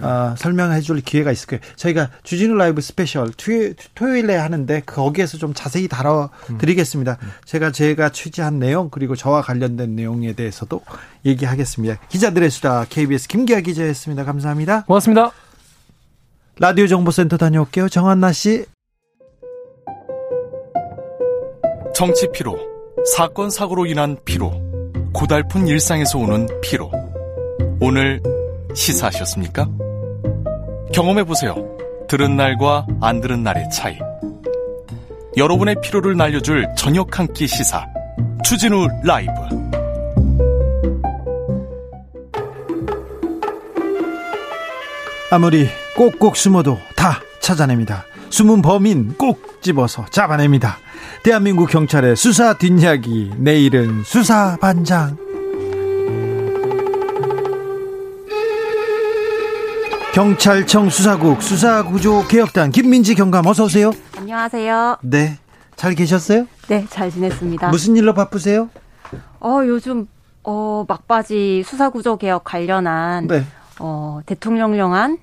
[0.00, 1.60] 어, 설명해 줄 기회가 있을 거예요.
[1.76, 3.30] 저희가 주진우 라이브 스페셜
[3.94, 7.18] 토요일, 에 하는데 거기에서 좀 자세히 다뤄드리겠습니다.
[7.22, 7.28] 음.
[7.44, 10.80] 제가 제가 취재한 내용 그리고 저와 관련된 내용에 대해서도
[11.24, 11.98] 얘기하겠습니다.
[12.08, 14.24] 기자들의 수다 KBS 김기아 기자였습니다.
[14.24, 14.84] 감사합니다.
[14.84, 15.32] 고맙습니다.
[16.58, 17.88] 라디오 정보센터 다녀올게요.
[17.88, 18.64] 정한나 씨.
[21.94, 22.58] 정치 피로,
[23.14, 24.52] 사건 사고로 인한 피로,
[25.12, 26.90] 고달픈 일상에서 오는 피로.
[27.80, 28.20] 오늘
[28.74, 29.68] 시사하셨습니까?
[30.92, 31.54] 경험해보세요.
[32.08, 33.98] 들은 날과 안 들은 날의 차이.
[35.36, 37.86] 여러분의 피로를 날려줄 저녁 한 끼 시사.
[38.44, 39.32] 추진우 라이브.
[45.30, 48.04] 아무리 꼭꼭 숨어도 다 찾아냅니다.
[48.30, 50.78] 숨은 범인 꼭 집어서 잡아냅니다.
[51.22, 55.16] 대한민국 경찰의 수사 뒷이야기 내일은 수사반장
[60.12, 63.92] 경찰청 수사국 수사구조 개혁단 김민지 경감 어서 오세요.
[64.18, 64.98] 안녕하세요.
[65.00, 65.38] 네.
[65.74, 66.46] 잘 계셨어요?
[66.68, 67.70] 네, 잘 지냈습니다.
[67.70, 68.68] 무슨 일로 바쁘세요?
[69.40, 70.06] 어, 요즘
[70.44, 73.46] 어, 막바지 수사구조 개혁 관련한 네.
[73.80, 75.16] 어, 대통령령안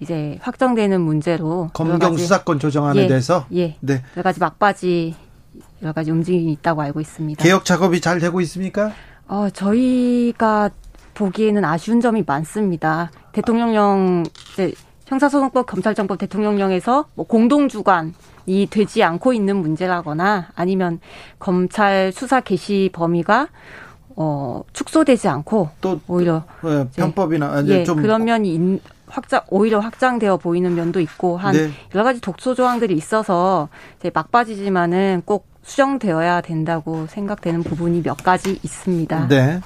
[0.00, 3.76] 이제 확정되는 문제로 검경 수사권 조정안에 예, 대해서 예.
[3.80, 4.02] 네.
[4.14, 5.14] 여러 가지 막바지
[5.80, 7.42] 여러 가지 움직임이 있다고 알고 있습니다.
[7.42, 8.92] 개혁 작업이 잘 되고 있습니까?
[9.26, 10.68] 어, 저희가
[11.14, 13.10] 보기에는 아쉬운 점이 많습니다.
[13.34, 14.72] 대통령령 이제
[15.06, 21.00] 형사소송법 검찰청법 대통령령에서 뭐 공동주관이 되지 않고 있는 문제라거나 아니면
[21.38, 23.48] 검찰 수사 개시 범위가
[24.16, 30.38] 어 축소되지 않고 또 오히려 어, 편법이나 아니, 예좀 그런 면이 인- 확장 오히려 확장되어
[30.38, 31.70] 보이는 면도 있고 한 네.
[31.94, 33.68] 여러 가지 독소 조항들이 있어서
[33.98, 39.28] 이제 막바지지만은 꼭 수정되어야 된다고 생각되는 부분이 몇 가지 있습니다.
[39.28, 39.60] 네.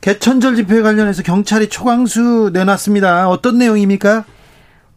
[0.00, 3.28] 개천절 집회 관련해서 경찰이 초강수 내놨습니다.
[3.28, 4.24] 어떤 내용입니까?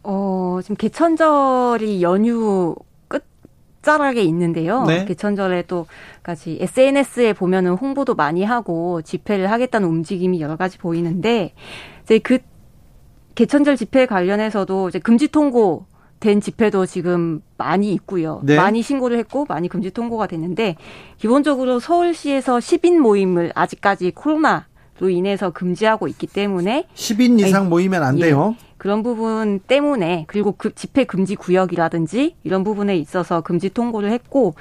[0.03, 2.75] 어, 지금 개천절이 연휴
[3.07, 4.83] 끝자락에 있는데요.
[4.85, 5.05] 네.
[5.05, 5.87] 개천절에 또
[6.23, 11.53] 같이 SNS에 보면은 홍보도 많이 하고 집회를 하겠다는 움직임이 여러 가지 보이는데
[12.03, 12.39] 이제 그
[13.35, 15.85] 개천절 집회 관련해서도 이제 금지 통고
[16.19, 18.41] 된 집회도 지금 많이 있고요.
[18.43, 18.57] 네.
[18.57, 20.75] 많이 신고를 했고 많이 금지 통고가 됐는데
[21.17, 24.67] 기본적으로 서울시에서 10인 모임을 아직까지 코로나
[24.99, 28.25] 로 인해서 금지하고 있기 때문에 10인 이상 모이면 안 예.
[28.25, 28.55] 돼요.
[28.77, 34.55] 그런 부분 때문에 그리고 그 집회 금지 구역이라든지 이런 부분에 있어서 금지 통고를 했고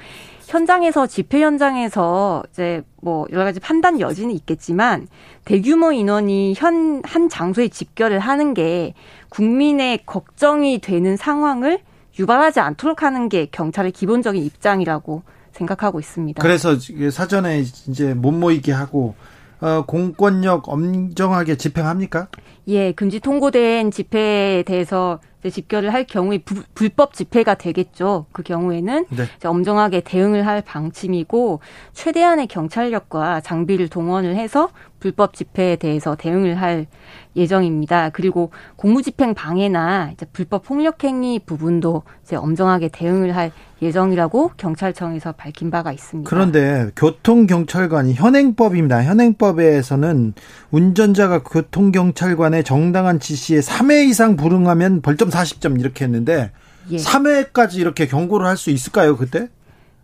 [0.47, 5.07] 현장에서 집회 현장에서 이제 뭐 여러 가지 판단 여지는 있겠지만
[5.45, 8.93] 대규모 인원이 현 한 장소에 집결을 하는 게
[9.29, 11.79] 국민의 걱정이 되는 상황을
[12.17, 15.23] 유발하지 않도록 하는 게 경찰의 기본적인 입장이라고
[15.53, 16.41] 생각하고 있습니다.
[16.41, 16.75] 그래서
[17.11, 19.15] 사전에 이제 못 모이게 하고
[19.61, 22.27] 어, 공권력 엄정하게 집행합니까?
[22.69, 25.19] 예, 금지 통고된 집회에 대해서
[25.49, 28.25] 집결을 할 경우에 부- 불법 집회가 되겠죠.
[28.31, 29.23] 그 경우에는 네.
[29.43, 31.61] 엄정하게 대응을 할 방침이고
[31.93, 34.69] 최대한의 경찰력과 장비를 동원을 해서
[34.99, 36.87] 불법 집회에 대해서 대응을 할
[37.37, 38.09] 예정입니다.
[38.09, 45.91] 그리고 공무집행 방해나 불법 폭력 행위 부분도 이제 엄정하게 대응을 할 예정이라고 경찰청에서 밝힌 바가
[45.91, 46.29] 있습니다.
[46.29, 49.03] 그런데 교통경찰관이 현행법입니다.
[49.03, 50.33] 현행법에서는
[50.71, 56.51] 운전자가 교통경찰관의 정당한 지시에 3회 이상 불응하면 벌점 40점 이렇게 했는데
[56.91, 56.97] 예.
[56.97, 59.47] 3회까지 이렇게 경고를 할 수 있을까요, 그때?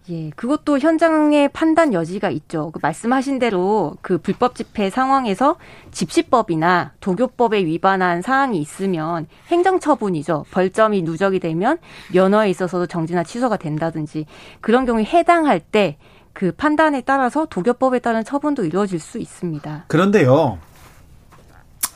[0.09, 2.69] 예, 그것도 현장의 판단 여지가 있죠.
[2.71, 5.55] 그 말씀하신 대로 그 불법 집회 상황에서
[5.91, 10.45] 집시법이나 도교법에 위반한 사항이 있으면 행정처분이죠.
[10.51, 11.79] 벌점이 누적이 되면
[12.13, 14.27] 면허에 있어서도 정지나 취소가 된다든지
[14.61, 15.97] 그런 경우에 해당할 때
[16.35, 19.85] 그 판단에 따라서 도교법에 따른 처분도 이루어질 수 있습니다.
[19.87, 20.59] 그런데요.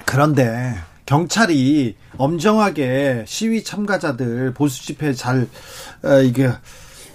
[0.06, 5.46] 그런데 경찰이 엄정하게 시위 참가자들 보수 집회 잘
[6.04, 6.50] 어, 이게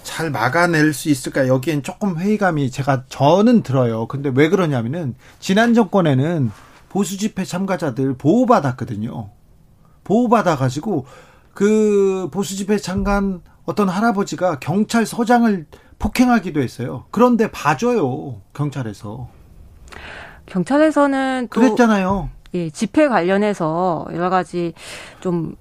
[0.05, 4.07] 잘 막아낼 수 있을까 여기엔 조금 회의감이 제가 저는 들어요.
[4.07, 6.51] 근데 왜 그러냐면은 지난 정권에는
[6.87, 9.29] 보수 집회 참가자들 보호받았거든요.
[10.05, 11.07] 보호받아가지고
[11.53, 15.65] 그 보수 집회 참관 어떤 할아버지가 경찰서장을
[15.97, 17.05] 폭행하기도 했어요.
[17.09, 19.27] 그런데 봐줘요 경찰에서
[20.45, 22.29] 경찰에서는 또 그랬잖아요.
[22.53, 24.73] 예, 집회 관련해서 여러 가지
[25.19, 25.55] 좀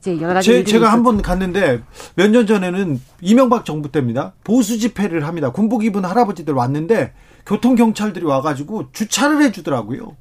[0.00, 1.82] 이제 여러 가지 제, 있었- 한번 갔는데
[2.14, 4.32] 몇 년 전에는 이명박 정부 때입니다.
[4.44, 5.50] 보수 집회를 합니다.
[5.52, 7.12] 군복 입은 할아버지들 왔는데
[7.46, 10.16] 교통 경찰들이 와가지고 주차를 해주더라고요.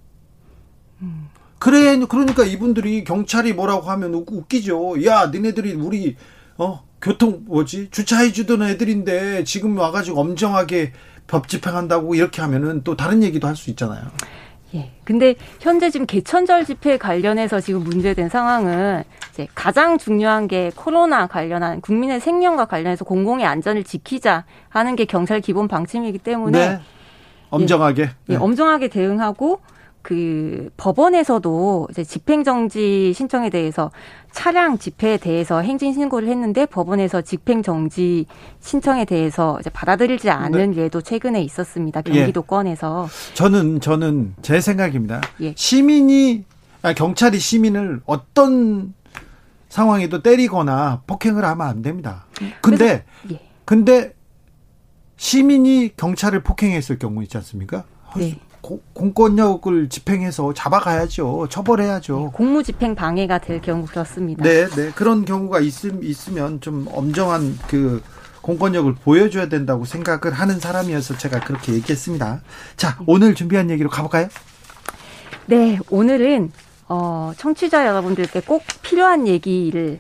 [1.60, 5.06] 그래 그러니까 이분들이 경찰이 뭐라고 하면 웃- 웃기죠.
[5.06, 6.16] 야 니네들이 우리
[6.58, 10.92] 어 교통 뭐지 주차해 주던 애들인데 지금 와가지고 엄정하게
[11.28, 14.04] 법 집행한다고 이렇게 하면은 또 다른 얘기도 할 수 있잖아요.
[14.76, 14.92] 예.
[15.04, 21.82] 근데 현재 지금 개천절 집회 관련해서 지금 문제된 상황은 이제 가장 중요한 게 코로나 관련한
[21.82, 26.80] 국민의 생명과 관련해서 공공의 안전을 지키자 하는 게 경찰 기본 방침이기 때문에 네.
[27.50, 28.04] 엄정하게.
[28.04, 28.36] 예, 네.
[28.36, 29.60] 엄정하게 대응하고
[30.02, 33.92] 그 법원에서도 이제 집행정지 신청에 대해서
[34.32, 38.26] 차량 집회에 대해서 행진 신고를 했는데 법원에서 집행정지
[38.60, 42.02] 신청에 대해서 이제 받아들이지 않는 예도 최근에 있었습니다.
[42.02, 42.12] 네.
[42.12, 42.20] 예.
[42.20, 45.22] 경기도권에서 저는 저는 제 생각입니다.
[45.42, 45.54] 예.
[45.56, 46.46] 시민이
[46.82, 48.94] 아, 경찰이 시민을 어떤
[49.68, 52.26] 상황에도 때리거나 폭행을 하면 안 됩니다.
[52.62, 53.40] 근데 예.
[53.66, 54.14] 근데
[55.18, 57.84] 시민이 경찰을 폭행했을 경우 있지 않습니까?
[58.16, 58.40] 네.
[58.62, 61.48] 고- 공권력을 집행해서 잡아가야죠.
[61.50, 62.32] 처벌해야죠.
[62.34, 64.44] 공무집행 방해가 될 경우 그렇습니다.
[64.44, 64.92] 네, 네.
[64.92, 68.02] 그런 경우가 있음, 있으면 좀 엄정한 그
[68.42, 72.42] 공권력을 보여줘야 된다고 생각을 하는 사람이어서 제가 그렇게 얘기했습니다.
[72.78, 74.28] 자, 오늘 준비한 얘기로 가볼까요?
[75.46, 76.52] 네, 오늘은
[76.88, 80.00] 어, 청취자 여러분들께 꼭 필요한 얘기를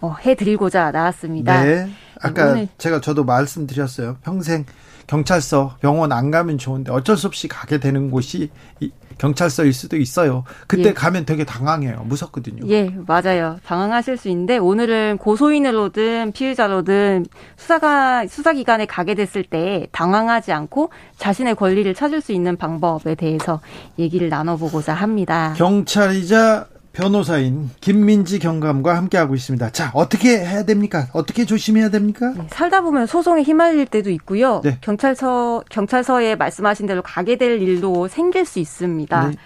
[0.00, 1.62] 어, 해드리고자 나왔습니다.
[1.64, 1.90] 네.
[2.22, 2.68] 아까 오늘.
[2.78, 4.16] 제가 저도 말씀드렸어요.
[4.22, 4.64] 평생
[5.10, 10.44] 경찰서, 병원 안 가면 좋은데 어쩔 수 없이 가게 되는 곳이 이 경찰서일 수도 있어요.
[10.68, 10.94] 그때 예.
[10.94, 12.04] 가면 되게 당황해요.
[12.06, 12.62] 무섭거든요.
[12.68, 13.58] 예, 맞아요.
[13.66, 21.92] 당황하실 수 있는데 오늘은 고소인으로든 피의자로든 수사가 수사기관에 가게 됐을 때 당황하지 않고 자신의 권리를
[21.92, 23.60] 찾을 수 있는 방법에 대해서
[23.98, 25.54] 얘기를 나눠보고자 합니다.
[25.56, 29.70] 경찰이자 변호사인 김민지 경감과 함께하고 있습니다.
[29.70, 31.06] 자, 어떻게 해야 됩니까?
[31.12, 32.32] 어떻게 조심해야 됩니까?
[32.36, 34.60] 네, 살다 보면 소송에 휘말릴 때도 있고요.
[34.64, 34.78] 네.
[34.80, 39.28] 경찰서 경찰서에 말씀하신 대로 가게 될 일도 생길 수 있습니다.
[39.28, 39.36] 네.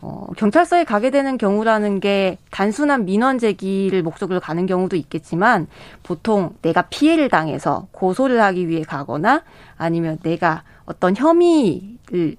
[0.00, 5.66] 어, 경찰서에 가게 되는 경우라는 게 단순한 민원 제기를 목적으로 가는 경우도 있겠지만
[6.02, 9.42] 보통 내가 피해를 당해서 고소를 하기 위해 가거나
[9.76, 12.36] 아니면 내가 어떤 혐의를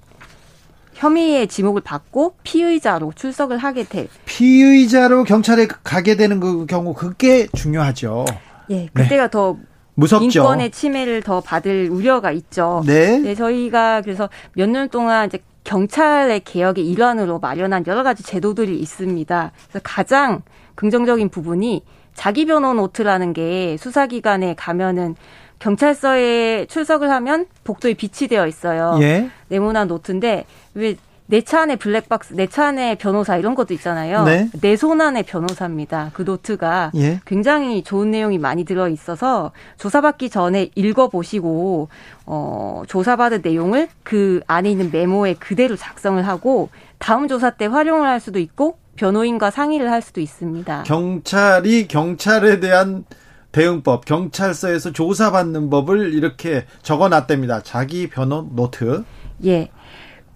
[1.01, 8.25] 혐의의 지목을 받고 피의자로 출석을 하게 될 피의자로 경찰에 가게 되는 그 경우 그게 중요하죠.
[8.71, 9.57] 예, 그때가 더
[9.93, 10.25] 무섭죠.
[10.25, 12.83] 인권의 침해를 더 받을 우려가 있죠.
[12.85, 13.19] 네.
[13.19, 19.51] 네, 저희가 그래서 몇 년 동안 이제 경찰의 개혁의 일환으로 마련한 여러 가지 제도들이 있습니다.
[19.69, 20.41] 그래서 가장
[20.75, 21.83] 긍정적인 부분이
[22.15, 25.15] 자기 변호 노트라는 게 수사기관에 가면은
[25.59, 28.97] 경찰서에 출석을 하면 복도에 비치되어 있어요.
[29.01, 29.29] 예.
[29.49, 30.45] 네모난 노트인데
[30.77, 30.95] 왜
[31.29, 34.23] 내차 안에 블랙박스, 내 차 안에 변호사 이런 것도 있잖아요.
[34.23, 34.49] 네.
[34.61, 36.11] 내손 안에 변호사입니다.
[36.13, 37.19] 그 노트가 예.
[37.25, 41.89] 굉장히 좋은 내용이 많이 들어 있어서 조사받기 전에 읽어 보시고
[42.25, 48.21] 어 조사받은 내용을 그 안에 있는 메모에 그대로 작성을 하고 다음 조사 때 활용을 할
[48.21, 50.83] 수도 있고 변호인과 상의를 할 수도 있습니다.
[50.83, 53.03] 경찰이 경찰에 대한
[53.51, 57.63] 대응법, 경찰서에서 조사받는 법을 이렇게 적어 놨답니다.
[57.63, 59.03] 자기 변호 노트.
[59.45, 59.69] 예.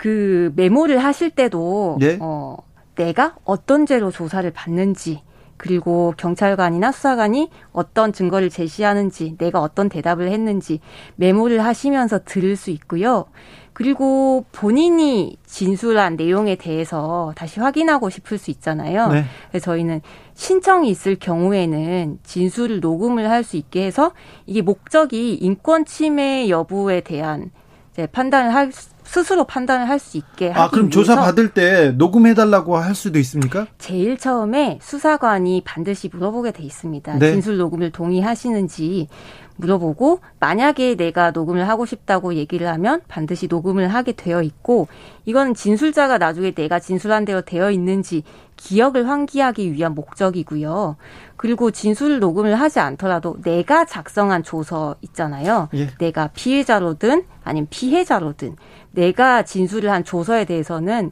[0.02, 2.18] 그 메모를 하실 때도 예.
[2.20, 2.58] 어
[2.96, 5.22] 내가 어떤 죄로 조사를 받는지
[5.58, 10.80] 그리고 경찰관이나 수사관이 어떤 증거를 제시하는지 내가 어떤 대답을 했는지
[11.18, 13.26] 메모를 하시면서 들을 수 있고요.
[13.74, 19.08] 그리고 본인이 진술한 내용에 대해서 다시 확인하고 싶을 수 있잖아요.
[19.10, 19.24] 네.
[19.52, 20.02] 그래서 저희는
[20.34, 24.14] 신청이 있을 경우에는 진술을 녹음을 할 수 있게 해서
[24.48, 27.52] 이게 목적이 인권 침해 여부에 대한
[27.94, 32.34] 이제 판단을 할 수- 스스로 판단을 할 수 있게 아, 그럼 조사 받을 때 녹음해
[32.34, 33.68] 달라고 할 수도 있습니까?
[33.78, 37.20] 제일 처음에 수사관이 반드시 물어보게 돼 있습니다.
[37.20, 37.32] 네.
[37.34, 39.10] 진술 녹음을 동의하시는지
[39.58, 44.88] 물어보고 만약에 내가 녹음을 하고 싶다고 얘기를 하면 반드시 녹음을 하게 되어 있고
[45.26, 48.24] 이거는 진술자가 나중에 내가 진술한 대로 되어 있는지
[48.56, 50.96] 기억을 환기하기 위한 목적이고요.
[51.42, 55.70] 그리고 진술 녹음을 하지 않더라도 내가 작성한 조서 있잖아요.
[55.74, 55.88] 예.
[55.98, 58.58] 내가 피해자로든 아니면 피해자로든
[58.92, 61.10] 내가 진술을 한 조서에 대해서는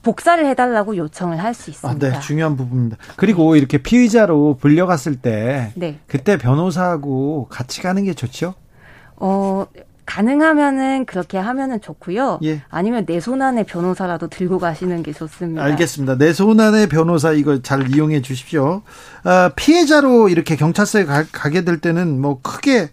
[0.00, 2.10] 복사를 해달라고 요청을 할수 아, 있습니다.
[2.10, 2.96] 네, 중요한 부분입니다.
[3.16, 5.98] 그리고 이렇게 피의자로 불려갔을 때 네.
[6.06, 8.54] 그때 변호사하고 같이 가는 게 좋죠?
[9.16, 9.66] 어,
[10.06, 12.40] 가능하면은 그렇게 하면은 좋고요.
[12.44, 12.62] 예.
[12.68, 15.62] 아니면 내손 안에 변호사라도 들고 가시는 게 좋습니다.
[15.62, 16.18] 알겠습니다.
[16.18, 18.82] 내 손안의 변호사 이거 잘 이용해 주십시오.
[19.24, 22.90] 아, 피해자로 이렇게 경찰서에 가, 가게 될 때는 뭐 크게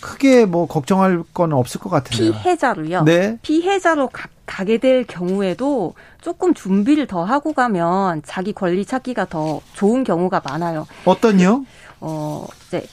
[0.00, 2.32] 크게 뭐 걱정할 건 없을 것 같은데요.
[2.32, 3.02] 피해자로요.
[3.04, 3.38] 네.
[3.42, 10.04] 피해자로 가, 가게 될 경우에도 조금 준비를 더 하고 가면 자기 권리 찾기가 더 좋은
[10.04, 10.86] 경우가 많아요.
[11.04, 11.64] 어떤요?
[12.00, 12.86] 어, 이제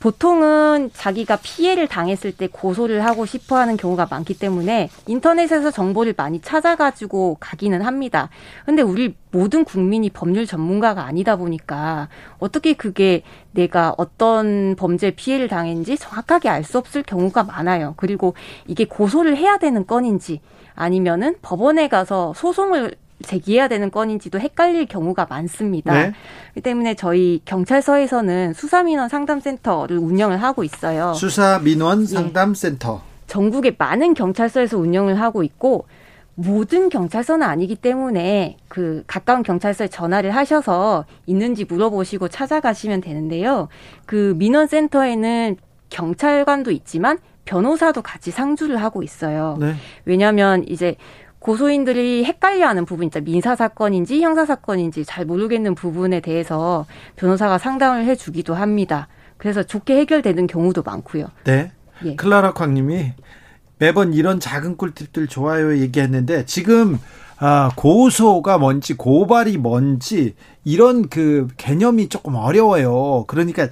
[0.00, 6.40] 보통은 자기가 피해를 당했을 때 고소를 하고 싶어 하는 경우가 많기 때문에 인터넷에서 정보를 많이
[6.40, 8.28] 찾아가지고 가기는 합니다.
[8.64, 12.08] 근데 우리 모든 국민이 법률 전문가가 아니다 보니까
[12.38, 17.94] 어떻게 그게 내가 어떤 범죄 피해를 당했는지 정확하게 알 수 없을 경우가 많아요.
[17.96, 18.34] 그리고
[18.66, 20.40] 이게 고소를 해야 되는 건인지
[20.74, 25.92] 아니면은 법원에 가서 소송을 제기해야 되는 건인지도 헷갈릴 경우가 많습니다.
[25.92, 26.12] 네.
[26.52, 31.14] 그렇기 때문에 저희 경찰서에서는 수사민원 상담센터를 운영을 하고 있어요.
[31.14, 33.02] 수사 민원 상담센터.
[33.26, 35.86] 전국의 많은 경찰서에서 운영을 하고 있고
[36.34, 43.68] 모든 경찰서는 아니기 때문에 그 가까운 경찰서에 전화를 하셔서 있는지 물어보시고 찾아가시면 되는데요.
[44.06, 45.56] 그 민원센터에는
[45.90, 49.56] 경찰관도 있지만 변호사도 같이 상주를 하고 있어요.
[49.58, 49.74] 네.
[50.04, 50.94] 왜냐하면 이제
[51.48, 53.22] 고소인들이 헷갈려하는 부분 있죠.
[53.22, 56.84] 민사 사건인지 형사 사건인지 잘 모르겠는 부분에 대해서
[57.16, 59.08] 변호사가 상담을 해주기도 합니다.
[59.38, 61.28] 그래서 좋게 해결되는 경우도 많고요.
[61.44, 61.72] 네.
[62.04, 62.16] 예.
[62.16, 63.14] 클라라 쾅님이
[63.78, 66.98] 매번 이런 작은 꿀팁들 좋아요 얘기했는데 지금
[67.38, 70.34] 아, 고소가 뭔지 고발이 뭔지
[70.64, 73.24] 이런 그 개념이 조금 어려워요.
[73.26, 73.68] 그러니까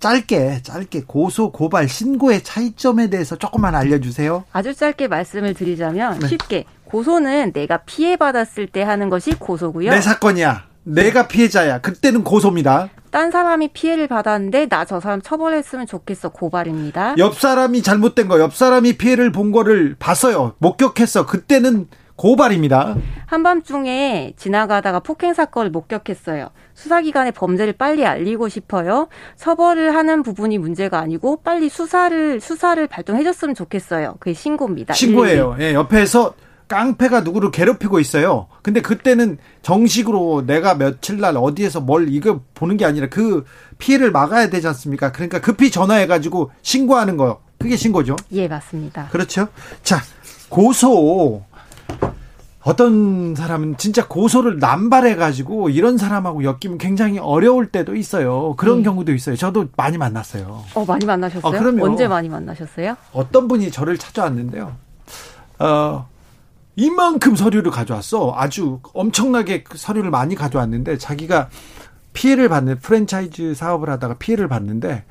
[0.00, 4.44] 짧게 짧게 고소 고발 신고의 차이점에 대해서 조금만 알려주세요.
[4.52, 6.28] 아주 짧게 말씀을 드리자면 네.
[6.28, 9.90] 쉽게 고소는 내가 피해 받았을 때 하는 것이 고소고요.
[9.90, 10.64] 내 사건이야.
[10.84, 11.80] 내가 피해자야.
[11.80, 12.88] 그때는 고소입니다.
[13.10, 17.14] 딴 사람이 피해를 받았는데 나 저 사람 처벌했으면 좋겠어 고발입니다.
[17.18, 20.54] 옆 사람이 잘못된 거, 옆 사람이 피해를 본 거를 봤어요.
[20.58, 21.26] 목격했어.
[21.26, 22.96] 그때는 고발입니다.
[23.26, 26.48] 한밤중에 지나가다가 폭행 사건을 목격했어요.
[26.74, 29.08] 수사기관에 범죄를 빨리 알리고 싶어요.
[29.36, 34.16] 처벌을 하는 부분이 문제가 아니고 빨리 수사를 수사를 발동해줬으면 좋겠어요.
[34.20, 34.94] 그게 신고입니다.
[34.94, 35.56] 신고예요.
[35.60, 36.34] 예, 옆에서
[36.68, 38.46] 깡패가 누구를 괴롭히고 있어요.
[38.62, 43.44] 근데 그때는 정식으로 내가 며칠 날 어디에서 뭘 이거 보는 게 아니라 그
[43.78, 45.10] 피해를 막아야 되지 않습니까?
[45.10, 47.40] 그러니까 급히 전화해가지고 신고하는 거.
[47.58, 48.14] 그게 신고죠.
[48.32, 49.08] 예, 맞습니다.
[49.08, 49.48] 그렇죠.
[49.82, 50.00] 자,
[50.48, 51.42] 고소.
[52.62, 58.54] 어떤 사람은 진짜 고소를 남발해가지고 이런 사람하고 엮이면 굉장히 어려울 때도 있어요.
[58.56, 58.82] 그런 네.
[58.84, 59.36] 경우도 있어요.
[59.36, 60.64] 저도 많이 만났어요.
[60.74, 61.46] 어, 많이 만나셨어요?
[61.46, 61.84] 어, 그럼요.
[61.84, 62.96] 언제 많이 만나셨어요?
[63.12, 64.76] 어떤 분이 저를 찾아왔는데요.
[65.60, 66.08] 어,
[66.78, 68.32] 이만큼 서류를 가져왔어.
[68.36, 71.48] 아주 엄청나게 그 서류를 많이 가져왔는데 자기가
[72.12, 75.04] 피해를 받는 프랜차이즈 사업을 하다가 피해를 받는데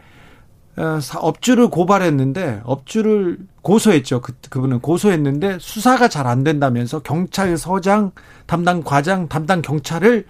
[0.78, 4.22] 어, 업주를 고발했는데 업주를 고소했죠.
[4.22, 8.12] 그, 그분은 고소했는데 수사가 잘 안 된다면서 경찰서장
[8.46, 10.26] 담당 과장 담당 경찰을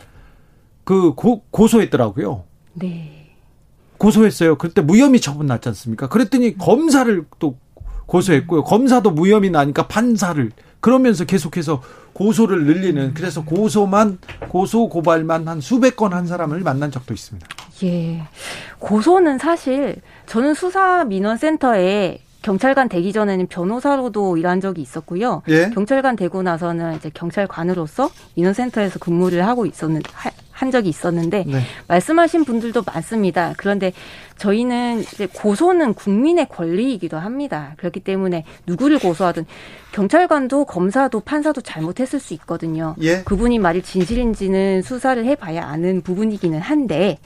[0.84, 2.46] 그 고, 고소했더라고요.
[2.74, 3.30] 네.
[4.00, 4.58] 고소했어요.
[4.58, 6.08] 그때 무혐의 처분 났지 않습니까?
[6.08, 7.58] 그랬더니 검사를 또
[8.08, 8.64] 고소했고요.
[8.64, 11.82] 검사도 무혐의 나니까 판사를 그러면서 계속해서
[12.14, 17.48] 고소를 늘리는 그래서 고소만 고소 고발만 한 수백 건 한 사람을 만난 적도 있습니다.
[17.84, 18.24] 예.
[18.80, 25.42] 고소는 사실 저는 수사 민원 센터에 경찰관 되기 전에는 변호사로도 일한 적이 있었고요.
[25.50, 25.70] 예?
[25.74, 30.02] 경찰관 되고 나서는 이제 경찰관으로서 민원센터에서 근무를 하고 있었는
[30.58, 31.62] 한 적이 있었는데 네.
[31.88, 33.54] 말씀하신 분들도 많습니다.
[33.58, 33.94] 그런데
[34.38, 37.76] 저희는 이제 고소는 국민의 권리이기도 합니다.
[37.78, 39.46] 그렇기 때문에 누구를 고소하든
[39.92, 42.96] 경찰관도 검사도 판사도 잘못했을 수 있거든요.
[43.02, 43.22] 예?
[43.22, 47.20] 그분이 말이 진실인지는 수사를 해봐야 아는 부분이기는 한데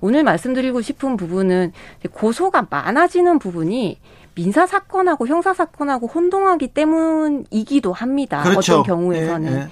[0.00, 1.72] 오늘 말씀드리고 싶은 부분은
[2.10, 3.98] 고소가 많아지는 부분이
[4.34, 8.42] 민사 사건하고 형사 사건하고 혼동하기 때문이기도 합니다.
[8.44, 8.80] 그렇죠.
[8.80, 9.52] 어떤 경우에서는.
[9.52, 9.68] 예, 예.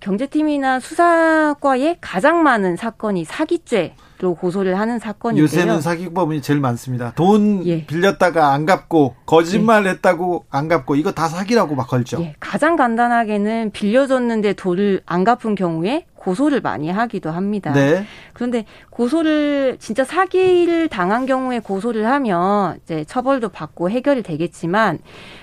[0.00, 5.42] 경제팀이나 수사과에 가장 많은 사건이 사기죄로 고소를 하는 사건인데요.
[5.44, 7.12] 요새는 사기법이 제일 많습니다.
[7.16, 7.84] 돈 예.
[7.86, 10.48] 빌렸다가 안 갚고 거짓말했다고 예.
[10.56, 12.20] 안 갚고 이거 다 사기라고 막 걸죠.
[12.20, 12.34] 예.
[12.40, 17.72] 가장 간단하게는 빌려줬는데 돈을 안 갚은 경우에 고소를 많이 하기도 합니다.
[17.72, 18.04] 네.
[18.34, 24.98] 그런데 고소를 진짜 사기를 당한 경우에 고소를 하면 이제 처벌도 받고 해결이 되겠지만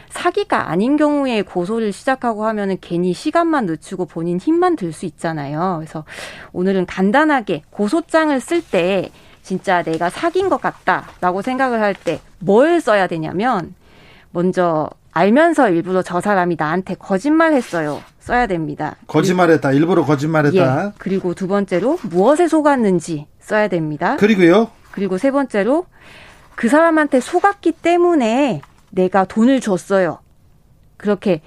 [0.10, 5.78] 사기가 아닌 경우에 고소를 시작하고 하면은 괜히 시간만 늦추고 본인 힘만 들 수 있잖아요.
[5.80, 6.06] 그래서
[6.54, 9.10] 오늘은 간단하게 고소장을 쓸때
[9.41, 13.74] 진짜 내가 사귄 것 같다라고 생각을 할 때 뭘 써야 되냐면
[14.30, 18.01] 먼저 알면서 일부러 저 사람이 나한테 거짓말했어요.
[18.19, 18.97] 써야 됩니다.
[19.08, 19.71] 거짓말했다.
[19.71, 20.88] 일부러 거짓말했다.
[20.88, 24.17] 예, 그리고 두 번째로 무엇에 속았는지 써야 됩니다.
[24.17, 24.69] 그리고요.
[24.91, 25.86] 그리고 세 번째로
[26.56, 30.19] 그 사람한테 속았기 때문에 내가 돈을 줬어요.
[30.97, 31.41] 그렇게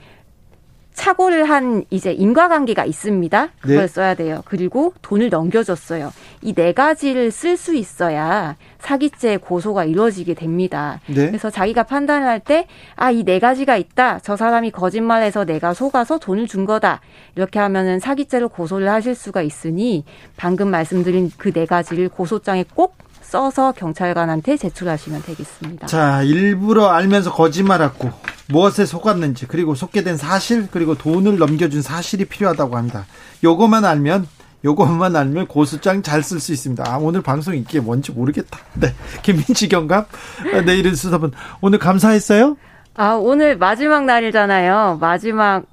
[1.02, 3.48] 착오를 한 이제 인과관계가 있습니다.
[3.60, 3.86] 그걸 네.
[3.86, 4.42] 써야 돼요.
[4.44, 6.12] 그리고 돈을 넘겨줬어요.
[6.42, 11.00] 이 네 가지를 쓸 수 있어야 사기죄 고소가 이루어지게 됩니다.
[11.06, 11.26] 네.
[11.28, 14.18] 그래서 자기가 판단을 할 때, 아, 이 네 가지가 있다.
[14.24, 17.00] 저 사람이 거짓말해서 내가 속아서 돈을 준 거다.
[17.36, 20.04] 이렇게 하면은 사기죄로 고소를 하실 수가 있으니
[20.36, 22.96] 방금 말씀드린 그 네 가지를 고소장에 꼭
[23.28, 25.86] 써서 경찰관한테 제출하시면 되겠습니다.
[25.86, 28.10] 자, 일부러 알면서 거짓말하고
[28.48, 33.04] 무엇에 속았는지 그리고 속게 된 사실 그리고 돈을 넘겨준 사실이 필요하다고 합니다.
[33.44, 34.26] 요것만 알면
[34.64, 36.82] 요것만 알면 고수장 잘 쓸 수 있습니다.
[36.86, 38.58] 아, 오늘 방송 이게 뭔지 모르겠다.
[38.74, 38.94] 네.
[39.22, 40.06] 김민지 경감,
[40.54, 41.32] 아, 내일은 수사분.
[41.60, 42.56] 오늘 감사했어요?
[42.96, 44.98] 아, 오늘 마지막 날이잖아요.
[45.00, 45.64] 마지막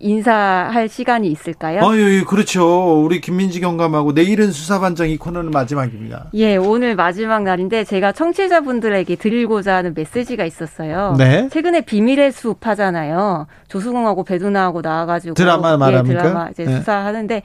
[0.00, 1.80] 인사할 시간이 있을까요?
[1.84, 3.02] 아, 예, 예, 그렇죠.
[3.02, 6.26] 우리 김민지 경감하고 내일은 수사반장 이 코너는 마지막입니다.
[6.34, 11.14] 예, 오늘 마지막 날인데 제가 청취자분들에게 드리고자 하는 메시지가 있었어요.
[11.16, 11.48] 네.
[11.48, 13.46] 최근에 비밀의 숲 하잖아요.
[13.68, 16.18] 조수공하고 배두나하고 나와가지고 드라마 말합니까?
[16.18, 16.76] 예, 드라마 이제 네.
[16.76, 17.42] 수사하는데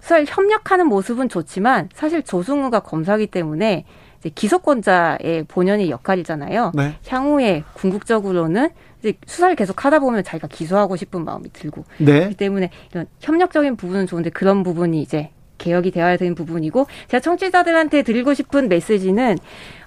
[0.00, 3.84] 수사를 협력하는 모습은 좋지만 사실 조승우가 검사기 때문에
[4.30, 6.72] 기소권자의 본연의 역할이잖아요.
[6.74, 6.94] 네.
[7.06, 12.18] 향후에 궁극적으로는 이제 수사를 계속 하다 보면 자기가 기소하고 싶은 마음이 들고 네.
[12.20, 18.02] 그렇기 때문에 이런 협력적인 부분은 좋은데 그런 부분이 이제 개혁이 되어야 되는 부분이고 제가 청취자들한테
[18.02, 19.38] 드리고 싶은 메시지는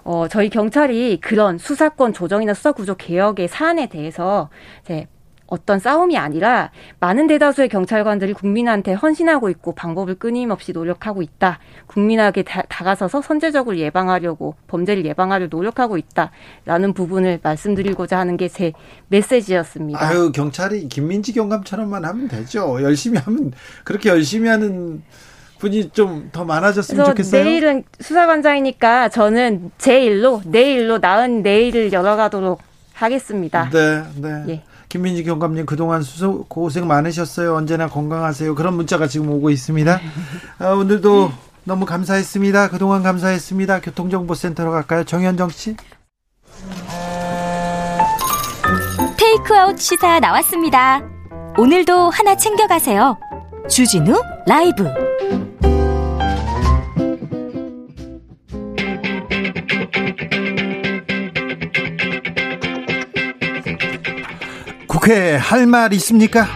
[0.03, 4.49] 어 저희 경찰이 그런 수사권 조정이나 수사 구조 개혁의 사안에 대해서
[4.83, 5.07] 이제
[5.47, 11.59] 어떤 싸움이 아니라 많은 대다수의 경찰관들이 국민한테 헌신하고 있고 방법을 끊임없이 노력하고 있다.
[11.87, 18.71] 국민에게 다, 가서서 선제적으로 예방하려고 범죄를 예방하려 노력하고 있다라는 부분을 말씀드리고자 하는 게 제
[19.09, 19.99] 메시지였습니다.
[20.01, 22.81] 아유 경찰이 김민지 경감처럼만 하면 되죠.
[22.81, 23.51] 열심히 하면
[23.83, 25.03] 그렇게 열심히 하는
[25.59, 27.43] 분이 좀 더 많아졌으면 좋겠어요.
[27.43, 32.61] 내일은 수사관장이니까 저는 제 일로 내일로 나은 내일을 열어가도록
[32.93, 33.69] 하겠습니다.
[33.71, 34.43] 네, 네.
[34.49, 34.63] 예.
[34.89, 37.55] 김민지 경감님 그동안 수소 고생 많으셨어요.
[37.55, 38.55] 언제나 건강하세요.
[38.55, 39.99] 그런 문자가 지금 오고 있습니다.
[40.59, 41.31] 아, 오늘도
[41.63, 42.69] 너무 감사했습니다.
[42.69, 43.81] 그동안 감사했습니다.
[43.81, 45.03] 교통정보센터로 갈까요?
[45.03, 45.75] 정현정 씨.
[49.17, 51.01] 테이크아웃 시사 나왔습니다.
[51.57, 53.17] 오늘도 하나 챙겨가세요.
[53.69, 55.04] 주진우 라이브.
[65.05, 66.47] 국회에 할말 있습니까?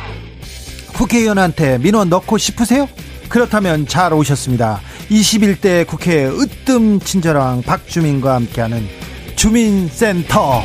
[0.96, 2.90] 국회의원한테 민원 넣고 싶으세요?
[3.30, 4.80] 그렇다면 잘 오셨습니다.
[5.12, 8.88] 21대 국회 으뜸 친절왕 박주민과 함께하는
[9.36, 10.64] 주민센터.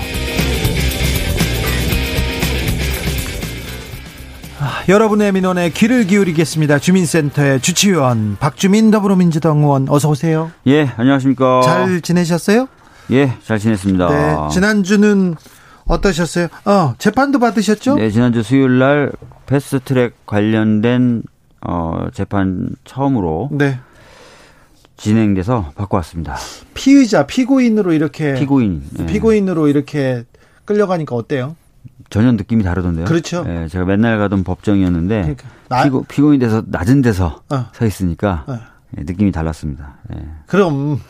[4.60, 6.78] 아, 여러분의 민원에 귀를 기울이겠습니다.
[6.78, 10.50] 주민센터의 주치의원 박주민 더불어민주당 의원 어서 오세요.
[10.66, 11.60] 예, 안녕하십니까.
[11.62, 12.66] 잘 지내셨어요?
[13.10, 14.08] 예, 잘 지냈습니다.
[14.08, 15.34] 네, 지난주는
[15.86, 16.48] 어떠셨어요?
[16.64, 17.96] 어, 재판도 받으셨죠?
[17.96, 19.12] 네, 지난주 수요일 날
[19.46, 21.22] 패스트트랙 관련된
[21.60, 23.78] 어, 재판 처음으로 네.
[24.96, 26.36] 진행돼서 받고 왔습니다.
[26.74, 29.06] 피의자, 피고인으로 이렇게 피고인, 네.
[29.06, 30.24] 피고인으로 이렇게
[30.64, 31.56] 끌려가니까 어때요?
[32.10, 33.06] 전혀 느낌이 다르던데요.
[33.06, 33.44] 그렇죠.
[33.44, 35.82] 네, 제가 맨날 가던 법정이었는데 그러니까.
[35.82, 37.66] 피고, 피고인 돼서 낮은 데서 어.
[37.72, 38.60] 서 있으니까 어.
[38.96, 39.96] 예, 느낌이 달랐습니다.
[40.14, 40.20] 예.
[40.46, 41.00] 그럼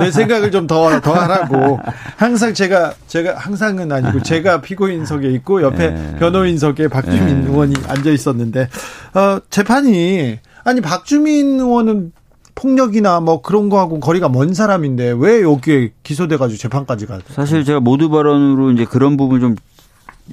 [0.00, 1.78] 내 생각을 좀 더 더 하라고
[2.16, 5.84] 항상 제가 제가 항상은 아니고 제가 피고인석에 있고 옆에
[6.14, 6.18] 예.
[6.18, 7.48] 변호인석에 박주민 예.
[7.48, 8.68] 의원이 앉아 있었는데
[9.14, 12.12] 어 재판이 아니 박주민 의원은
[12.54, 17.18] 폭력이나 뭐 그런 거하고 거리가 먼 사람인데 왜 여기에 기소돼 가지고 재판까지 가?
[17.28, 19.56] 사실 제가 모두 발언으로 이제 그런 부분 좀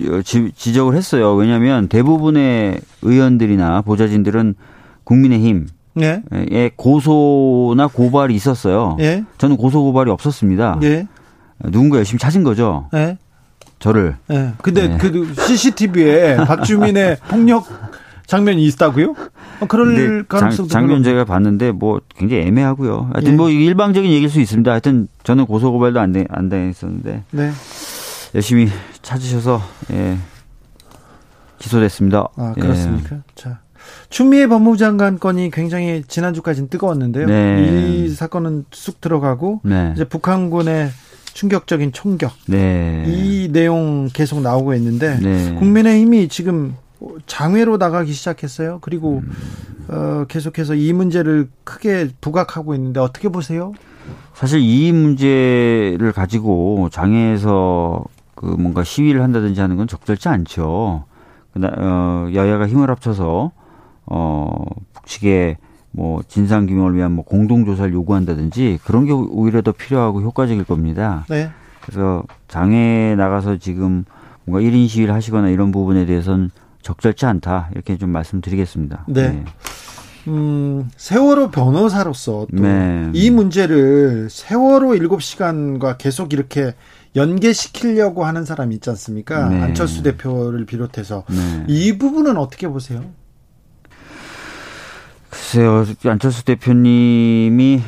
[0.08, 1.34] 어, 지적을 했어요.
[1.34, 4.56] 왜냐하면 대부분의 의원들이나 보좌진들은
[5.04, 5.68] 국민의힘
[6.00, 6.22] 예.
[6.52, 8.98] 예, 고소나 고발이 있었어요.
[9.00, 9.24] 예.
[9.38, 10.80] 저는 고소 고발이 없었습니다.
[10.84, 11.08] 예.
[11.64, 12.90] 누군가 열심히 찾은 거죠.
[12.94, 13.18] 예.
[13.80, 14.16] 저를.
[14.32, 14.54] 예.
[14.62, 14.98] 근데 예.
[14.98, 17.66] 그 CCTV에 박주민의 폭력
[18.28, 19.16] 장면이 있다고요?
[19.60, 23.10] 어, 그럴 가능성도 장, 면 제가 봤는데 뭐 굉장히 애매하고요.
[23.14, 23.36] 하여튼 예.
[23.36, 24.72] 뭐 일방적인 얘기일 수 있습니다.
[24.72, 27.52] 하여튼 저는 고소 고발도 안, 돼, 안 당했었는데 네.
[28.34, 28.70] 열심히
[29.02, 29.62] 찾으셔서
[29.92, 30.18] 예.
[31.60, 32.28] 기소됐습니다.
[32.38, 33.18] 아 그렇습니까?
[33.18, 33.22] 예.
[33.36, 33.60] 자
[34.10, 37.28] 추미애 법무부 장관 건이 굉장히 지난주까지는 뜨거웠는데요.
[37.28, 38.04] 네.
[38.06, 39.92] 이 사건은 쑥 들어가고 네.
[39.96, 40.90] 이제 북한군의
[41.34, 43.06] 충격적인 총격 네.
[43.08, 45.56] 이 내용 계속 나오고 있는데 네.
[45.56, 46.76] 국민의힘이 지금
[47.26, 48.80] 장외로 나가기 시작했어요.
[48.82, 49.32] 그리고 음.
[49.88, 53.74] 어, 계속해서 이 문제를 크게 부각하고 있는데 어떻게 보세요?
[54.34, 58.04] 사실 이 문제를 가지고 장외에서
[58.36, 61.06] 그 뭔가 시위를 한다든지 하는 건 적절치 않죠.
[61.56, 63.52] 어, 여야가 힘을 합쳐서
[64.14, 65.56] 어, 북측에
[65.92, 71.26] 뭐 진상 규명을 위한 뭐 공동 조사를 요구한다든지 그런 게 오히려 더 필요하고 효과적일 겁니다.
[71.30, 71.50] 네.
[71.82, 74.04] 그래서 장에 나가서 지금
[74.44, 76.50] 뭔가 1인 시위를 하시거나 이런 부분에 대해서는
[76.82, 77.70] 적절치 않다.
[77.74, 79.06] 이렇게 좀 말씀드리겠습니다.
[79.08, 79.30] 네.
[79.30, 79.46] 네.
[80.28, 83.30] 음, 세월호 변호사로서 또이 네.
[83.32, 86.74] 문제를 세월호 7시간과 계속 이렇게
[87.16, 89.50] 연계시키려고 하는 사람이 있지 않습니까?
[89.50, 89.62] 네.
[89.62, 91.64] 안철수 대표를 비롯해서 네.
[91.68, 93.04] 이 부분은 어떻게 보세요?
[95.32, 97.82] 글쎄요, 안철수 대표님이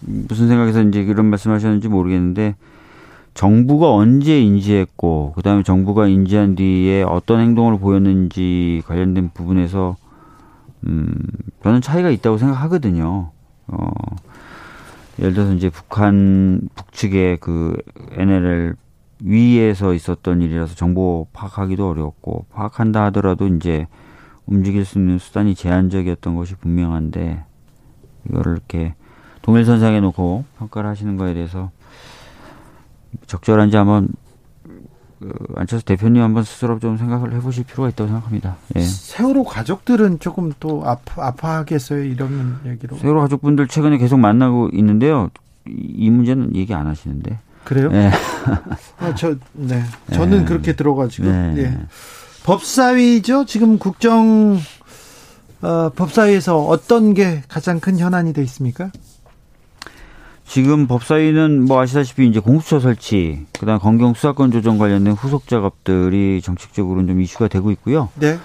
[0.00, 2.54] 무슨 생각에서 이제 그런 말씀하셨는지 모르겠는데
[3.34, 9.96] 정부가 언제 인지했고 그다음에 정부가 인지한 뒤에 어떤 행동을 보였는지 관련된 부분에서
[10.86, 11.12] 음
[11.64, 13.30] 저는 차이가 있다고 생각하거든요.
[13.66, 13.88] 어
[15.18, 17.76] 예를 들어서 이제 북한 북측의 그
[18.12, 18.74] NLL
[19.24, 23.86] 위에서 있었던 일이라서 정보 파악하기도 어렵고 파악한다 하더라도 이제
[24.46, 27.44] 움직일 수 있는 수단이 제한적이었던 것이 분명한데
[28.28, 28.94] 이거를 이렇게
[29.42, 31.70] 동일선상에 놓고 평가를 하시는 거에 대해서
[33.26, 34.08] 적절한지 한번
[35.18, 38.56] 그 안철수 대표님 한번 스스로 좀 생각을 해보실 필요가 있다고 생각합니다.
[38.74, 38.80] 예.
[38.80, 42.96] 세월호 가족들은 조금 또 아파, 아파하겠어요 이런 얘기로.
[42.96, 45.30] 세월호 가족분들 최근에 계속 만나고 있는데요.
[45.66, 47.38] 이 문제는 얘기 안 하시는데.
[47.62, 47.92] 그래요?
[47.92, 48.10] 네.
[48.98, 49.84] 아, 저, 네.
[50.12, 50.44] 저는 네.
[50.44, 51.28] 그렇게 들어가지고.
[51.28, 51.54] 네.
[51.58, 51.78] 예.
[52.44, 53.44] 법사위죠.
[53.46, 54.58] 지금 국정
[55.62, 58.90] 어, 법사위에서 어떤 게 가장 큰 현안이 돼 있습니까?
[60.44, 67.06] 지금 법사위는 뭐 아시다시피 이제 공수처 설치, 그다음 검경 수사권 조정 관련된 후속 작업들이 정책적으로
[67.06, 68.08] 좀 이슈가 되고 있고요.
[68.16, 68.38] 네.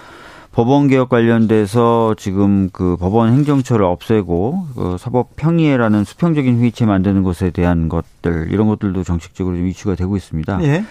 [0.53, 7.51] 법원 개혁 관련돼서 지금 그 법원 행정처를 없애고 그 사법 평의회라는 수평적인 회의체 만드는 것에
[7.51, 10.63] 대한 것들 이런 것들도 정책적으로 좀 이슈가 되고 있습니다.
[10.63, 10.83] 예.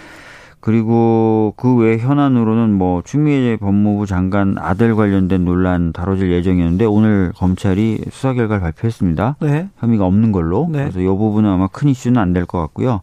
[0.67, 8.01] 그리고 그 외 현안으로는 뭐 추미애 법무부 장관 아들 관련된 논란 다뤄질 예정이었는데 오늘 검찰이
[8.11, 9.37] 수사 결과를 발표했습니다.
[9.43, 9.69] 네.
[9.79, 10.67] 혐의가 없는 걸로.
[10.73, 10.81] 네.
[10.81, 13.03] 그래서 이 부분은 아마 큰 이슈는 안 될 것 같고요.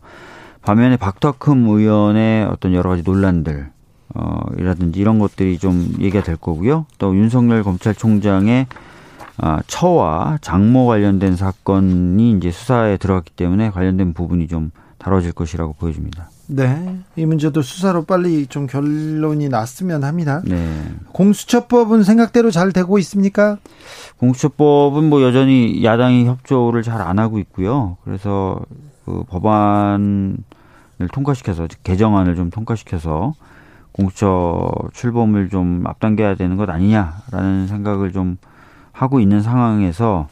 [0.61, 3.70] 반면에 박덕흠 의원의 어떤 여러 가지 논란들
[4.14, 6.86] 어, 이라든지 이런 것들이 좀 얘기가 될 거고요.
[6.97, 8.68] 또 윤석열 검찰총장의
[9.38, 16.30] 아, 처와 장모 관련된 사건이 이제 수사에 들어갔기 때문에 관련된 부분이 좀 다뤄질 것이라고 보여집니다.
[16.55, 16.99] 네.
[17.15, 20.41] 이 문제도 수사로 빨리 좀 결론이 났으면 합니다.
[20.45, 20.71] 네.
[21.11, 23.57] 공수처법은 생각대로 잘 되고 있습니까?
[24.17, 27.97] 공수처법은 뭐 여전히 야당이 협조를 잘 안 하고 있고요.
[28.03, 28.59] 그래서
[29.05, 30.37] 그 법안을
[31.11, 33.33] 통과시켜서 즉 개정안을 좀 통과시켜서
[33.91, 38.37] 공수처 출범을 좀 앞당겨야 되는 것 아니냐라는 생각을 좀
[38.91, 40.27] 하고 있는 상황에서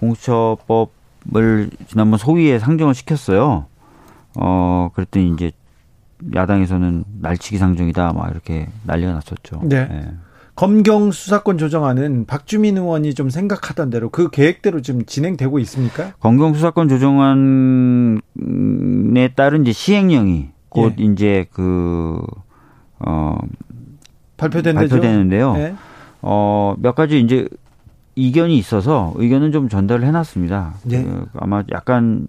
[0.00, 3.66] 공수처법을 지난번 소위에 상정을 시켰어요.
[4.40, 5.52] 어 그랬더니 이제
[6.34, 9.60] 야당에서는 날치기 상정이다 막 이렇게 난리가 났었죠.
[9.64, 9.76] 네.
[9.90, 10.10] 예.
[10.54, 16.12] 검경 수사권 조정안은 박주민 의원이 좀 생각하던 대로 그 계획대로 지금 진행되고 있습니까?
[16.18, 18.18] 검경 수사권 조정안에
[19.36, 21.04] 따른 이제 시행령이 곧 예.
[21.04, 22.20] 이제 그,
[22.98, 23.38] 어,
[24.36, 24.96] 발표된 데죠?
[24.96, 25.52] 발표되는데요.
[25.54, 25.74] 네.
[26.22, 27.48] 어, 몇 가지 이제
[28.18, 30.74] 이견이 있어서 의견은 좀 전달을 해놨습니다.
[30.82, 31.04] 네.
[31.04, 32.26] 그 아마 약간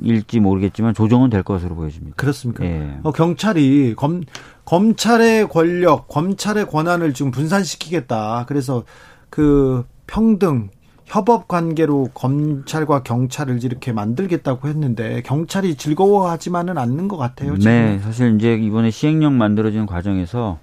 [0.00, 2.14] 일지 모르겠지만 조정은 될 것으로 보여집니다.
[2.16, 2.64] 그렇습니까?
[2.64, 2.98] 예.
[3.02, 4.22] 어, 경찰이 검,
[4.64, 8.44] 검찰의 권력, 검찰의 권한을 지금 분산시키겠다.
[8.46, 8.84] 그래서
[9.28, 10.68] 그 평등,
[11.04, 17.58] 협업 관계로 검찰과 경찰을 이렇게 만들겠다고 했는데 경찰이 즐거워하지만은 않는 것 같아요.
[17.58, 17.72] 지금.
[17.72, 20.58] 네, 사실 이제 이번에 시행령 만들어지는 과정에서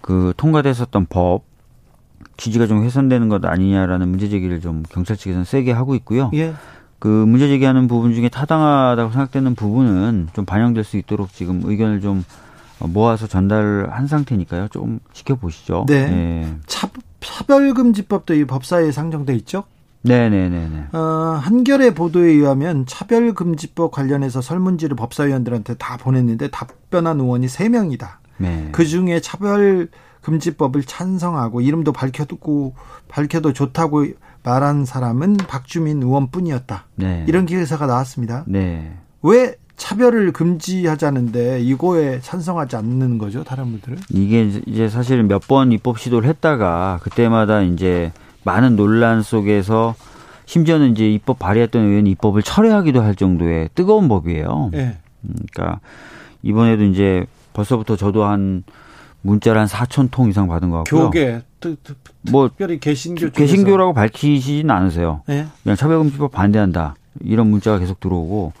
[0.00, 1.42] 그 통과됐었던 법
[2.38, 6.30] 취지가 좀 훼손되는 것 아니냐라는 문제 제기를 좀 경찰 측에서는 세게 하고 있고요.
[6.34, 6.54] 예.
[6.98, 12.24] 그 문제 제기하는 부분 중에 타당하다고 생각되는 부분은 좀 반영될 수 있도록 지금 의견을 좀
[12.78, 14.68] 모아서 전달한 상태니까요.
[14.68, 15.84] 좀 지켜보시죠.
[15.88, 16.06] 네.
[16.06, 16.56] 네.
[16.66, 16.88] 차,
[17.20, 19.64] 차별금지법도 이 법사위에 상정돼 있죠?
[20.02, 20.86] 네네네네.
[20.92, 20.98] 어,
[21.42, 28.08] 한겨레 보도에 의하면 차별금지법 관련해서 설문지를 법사위원들한테 다 보냈는데 답변한 의원이 3명이다.
[28.38, 28.68] 네.
[28.70, 29.88] 그 중에 차별
[30.28, 32.74] 금지법을 찬성하고 이름도 밝혀두고
[33.08, 34.04] 밝혀도 좋다고
[34.44, 36.84] 말한 사람은 박주민 의원뿐이었다.
[36.96, 37.24] 네.
[37.26, 38.44] 이런 기사가 나왔습니다.
[38.46, 38.92] 네.
[39.22, 43.98] 왜 차별을 금지하자는데 이거에 찬성하지 않는 거죠, 다른 분들은?
[44.10, 48.12] 이게 이제 사실 몇 번 입법 시도를 했다가 그때마다 이제
[48.44, 49.94] 많은 논란 속에서
[50.44, 54.72] 심지어는 이제 입법 발의했던 의원이 입법을 철회하기도 할 정도의 뜨거운 법이에요.
[54.74, 54.98] 예.
[55.22, 55.80] 음, 그러니까
[56.42, 57.24] 이번에도 이제
[57.54, 58.62] 벌써부터 저도 한
[59.22, 61.04] 문자를 한 4천 통 이상 받은 것 같고요.
[61.06, 61.96] 교계 특, 특,
[62.30, 65.22] 뭐 특별히 개신교 개신교라고 밝히시진 않으세요.
[65.28, 65.46] 예.
[65.62, 68.52] 그냥 차별금지법 반대한다 이런 문자가 계속 들어오고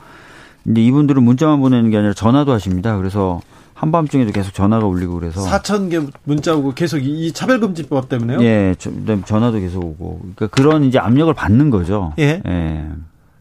[0.64, 2.96] 근데 이분들은 문자만 보내는 게 아니라 전화도 하십니다.
[2.96, 3.40] 그래서
[3.74, 8.42] 한밤중에도 계속 전화가 울리고 그래서 4천 개 문자 오고 계속 이, 이 차별금지법 때문에요?
[8.42, 12.12] 예, 저- 그다음에 전화도 계속 오고 그러니까 그런 이제 압력을 받는 거죠.
[12.18, 12.42] 예.
[12.44, 12.86] 예.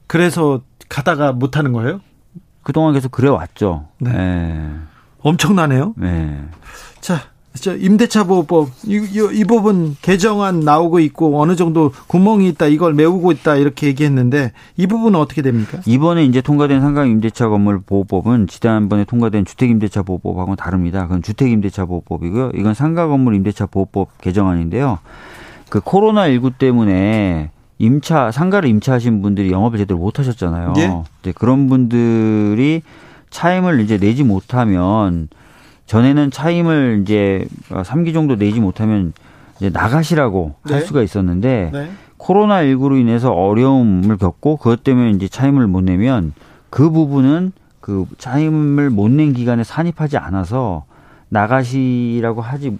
[0.06, 2.00] 그래서 가다가 못 하는 거예요?
[2.62, 3.88] 그동안 계속 그래 왔죠.
[4.00, 4.12] 네.
[4.14, 4.70] 예.
[5.22, 5.96] 엄청나네요.
[6.04, 6.38] 예.
[7.02, 7.22] 자,
[7.60, 12.94] 저 임대차 보호법 이, 이, 이 법은 개정안 나오고 있고 어느 정도 구멍이 있다 이걸
[12.94, 15.80] 메우고 있다 이렇게 얘기했는데 이 부분은 어떻게 됩니까?
[15.86, 21.04] 이번에 이제 통과된 상가 임대차 건물 보호법은 지난번에 통과된 주택 임대차 보호법하고는 다릅니다.
[21.04, 22.52] 그건 주택 임대차 보호법이고요.
[22.56, 25.00] 이건 상가 건물 임대차 보호법 개정안인데요.
[25.70, 30.74] 그 코로나 19 때문에 임차 상가를 임차하신 분들이 영업을 제대로 못 하셨잖아요.
[30.78, 30.94] 예.
[31.22, 32.82] 이제 그런 분들이
[33.30, 35.28] 차임을 이제 내지 못하면
[35.88, 39.14] 전에는 차임을 이제 3기 정도 내지 못하면
[39.58, 40.86] 이제 나가시라고 할 네.
[40.86, 41.90] 수가 있었는데 네.
[42.18, 46.34] 코로나 19로 인해서 어려움을 겪고 그것 때문에 이제 차임을 못 내면
[46.70, 50.84] 그 부분은 그 차임을 못 낸 기간에 산입하지 않아서
[51.30, 52.78] 나가시라고 하지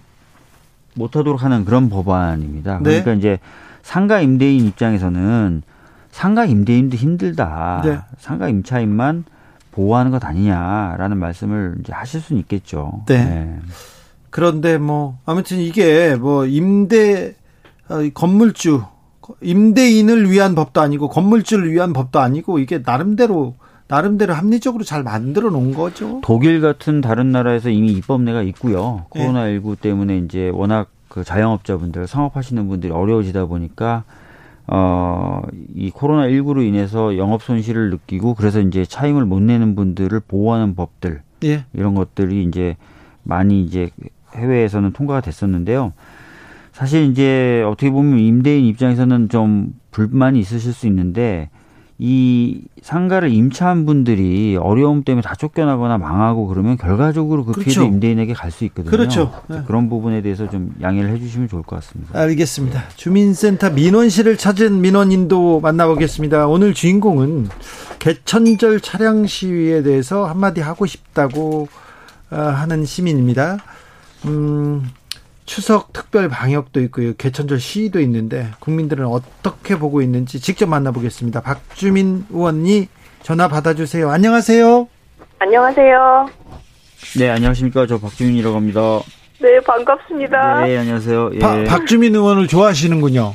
[0.94, 2.80] 못하도록 하는 그런 법안입니다.
[2.82, 3.02] 네.
[3.02, 3.38] 그러니까 이제
[3.82, 5.62] 상가 임대인 입장에서는
[6.10, 7.82] 상가 임대인도 힘들다.
[7.84, 7.98] 네.
[8.18, 9.24] 상가 임차인만
[9.78, 13.04] 보호하는 것 아니냐라는 말씀을 이제 하실 수는 있겠죠.
[13.06, 13.60] 네.
[14.28, 17.36] 그런데 뭐 아무튼 이게 뭐 임대
[17.88, 18.82] 어, 이 건물주
[19.40, 23.54] 임대인을 위한 법도 아니고 건물주를 위한 법도 아니고 이게 나름대로
[23.86, 26.20] 나름대로 합리적으로 잘 만들어 놓은 거죠.
[26.24, 29.06] 독일 같은 다른 나라에서 이미 입법례가 있고요.
[29.14, 29.20] 네.
[29.20, 34.02] 코로나 19 때문에 이제 워낙 그 자영업자분들, 상업하시는 분들이 어려워지다 보니까
[34.68, 35.40] 어,
[35.74, 41.22] 이 코로나19로 인해서 영업 손실을 느끼고 그래서 이제 차임을 못 내는 분들을 보호하는 법들.
[41.44, 41.64] 예.
[41.72, 42.76] 이런 것들이 이제
[43.22, 43.90] 많이 이제
[44.34, 45.94] 해외에서는 통과가 됐었는데요.
[46.72, 51.48] 사실 이제 어떻게 보면 임대인 입장에서는 좀 불만이 있으실 수 있는데
[52.00, 57.64] 이 상가를 임차한 분들이 어려움 때문에 다 쫓겨나거나 망하고 그러면 결과적으로 그 그렇죠.
[57.70, 58.90] 피해도 임대인에게 갈 수 있거든요.
[58.90, 59.32] 그렇죠.
[59.48, 59.62] 네.
[59.66, 62.16] 그런 부분에 대해서 좀 양해를 해주시면 좋을 것 같습니다.
[62.18, 62.84] 알겠습니다.
[62.96, 66.46] 주민센터 민원실을 찾은 민원인도 만나보겠습니다.
[66.46, 67.48] 오늘 주인공은
[67.98, 71.66] 개천절 차량 시위에 대해서 한마디 하고 싶다고
[72.30, 73.58] 어, 하는 시민입니다.
[74.26, 74.88] 음,
[75.48, 77.14] 추석 특별 방역도 있고요.
[77.14, 81.40] 개천절 시위도 있는데 국민들은 어떻게 보고 있는지 직접 만나보겠습니다.
[81.40, 82.88] 박주민 의원이
[83.22, 84.10] 전화 받아주세요.
[84.10, 84.86] 안녕하세요.
[85.38, 86.28] 안녕하세요.
[87.18, 87.86] 네, 안녕하십니까.
[87.86, 89.00] 저 박주민이라고 합니다.
[89.40, 90.66] 네, 반갑습니다.
[90.66, 91.30] 네, 안녕하세요.
[91.32, 91.38] 예.
[91.38, 93.34] 바, 박주민 의원을 좋아하시는군요.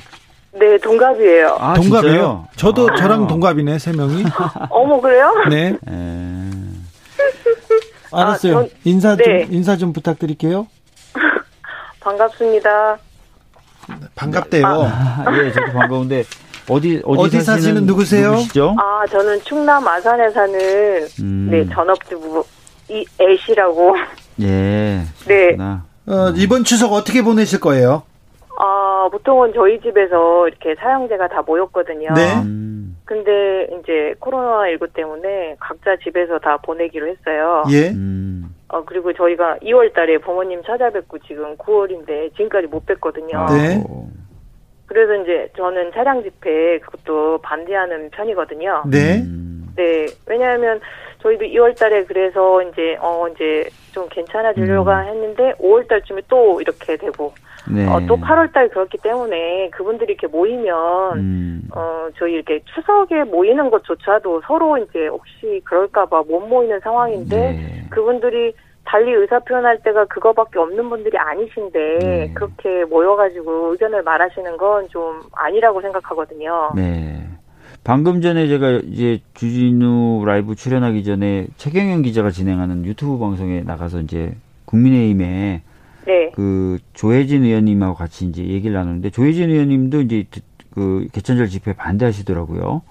[0.59, 1.57] 네, 동갑이에요.
[1.59, 2.47] 아, 동갑이에요?
[2.55, 2.95] 저도 아.
[2.95, 4.23] 저랑 동갑이네, 세 명이.
[4.69, 5.33] 어머, 그래요?
[5.49, 5.77] 네.
[5.89, 6.49] 에...
[8.11, 8.57] 알았어요.
[8.57, 9.47] 아, 전, 인사 좀, 네.
[9.49, 10.67] 인사 좀 부탁드릴게요.
[12.03, 12.97] 반갑습니다.
[14.15, 14.65] 반갑대요.
[14.65, 16.23] 아, 예, 저도 반가운데
[16.69, 18.31] 어디 어디, 어디 사시는, 누구세요?
[18.31, 18.75] 누구시죠?
[18.79, 20.59] 아, 저는 충남 아산에 사는
[21.21, 21.47] 음.
[21.51, 22.45] 네 전업주부
[22.89, 23.95] 이 애시라고.
[24.41, 25.01] 예.
[25.27, 25.57] 네.
[26.07, 28.03] 어, 이번 추석 어떻게 보내실 거예요?
[28.57, 32.13] 아, 보통은 저희 집에서 이렇게 사형제가 다 모였거든요.
[32.13, 32.35] 네.
[32.41, 32.97] 음.
[33.05, 37.63] 근데 이제 코로나19 때문에 각자 집에서 다 보내기로 했어요.
[37.69, 37.89] 예.
[37.89, 38.52] 음.
[38.73, 43.45] 어, 그리고 저희가 2월 달에 부모님 찾아뵙고 지금 9월인데 지금까지 못 뵀거든요.
[43.53, 43.83] 네.
[44.87, 48.83] 그래서 이제 저는 차량 집회 그것도 반대하는 편이거든요.
[48.87, 49.23] 네.
[49.75, 50.07] 네.
[50.25, 50.81] 왜냐하면
[51.21, 55.05] 저희도 2월 달에 그래서 이제, 어, 이제 좀 괜찮아지려고 음.
[55.05, 57.31] 했는데 5월 달쯤에 또 이렇게 되고
[57.71, 57.87] 네.
[57.87, 61.61] 어, 또 8월 달 그렇기 때문에 그분들이 이렇게 모이면 음.
[61.73, 67.82] 어 저희 이렇게 추석에 모이는 것조차도 서로 이제 혹시 그럴까 봐 못 모이는 상황인데 네.
[67.93, 68.53] 그분들이
[68.85, 72.31] 달리 의사 표현할 때가 그거밖에 없는 분들이 아니신데 네.
[72.33, 76.71] 그렇게 모여가지고 의견을 말하시는 건 좀 아니라고 생각하거든요.
[76.75, 77.27] 네.
[77.83, 84.33] 방금 전에 제가 이제 주진우 라이브 출연하기 전에 최경영 기자가 진행하는 유튜브 방송에 나가서 이제
[84.65, 85.61] 국민의힘에
[86.05, 86.31] 네.
[86.35, 90.25] 그 조혜진 의원님하고 같이 이제 얘기를 나누는데 조혜진 의원님도 이제
[90.73, 92.81] 그 개천절 집회 반대하시더라고요.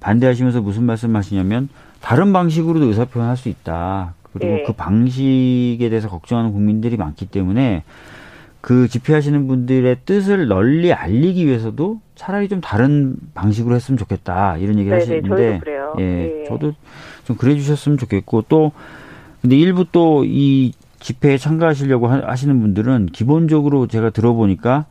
[0.00, 1.68] 반대하시면서 무슨 말씀하시냐면
[2.00, 4.14] 다른 방식으로도 의사 표현할 수 있다.
[4.32, 4.62] 그리고 네.
[4.66, 7.84] 그 방식에 대해서 걱정하는 국민들이 많기 때문에
[8.60, 14.98] 그 집회하시는 분들의 뜻을 널리 알리기 위해서도 차라리 좀 다른 방식으로 했으면 좋겠다 이런 얘기를
[14.98, 15.60] 네네, 하시는데
[15.98, 16.44] 예, 네.
[16.48, 16.72] 저도
[17.24, 18.72] 좀 그래 주셨으면 좋겠고 또
[19.40, 20.72] 근데 일부 또 이
[21.02, 24.86] 집회에 참가하시려고 하시는 분들은 기본적으로 제가 들어보니까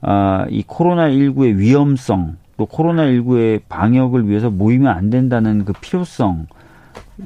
[0.00, 6.46] 아, 이 코로나 19의 위험성 또 코로나 19의 방역을 위해서 모이면 안 된다는 그 필요성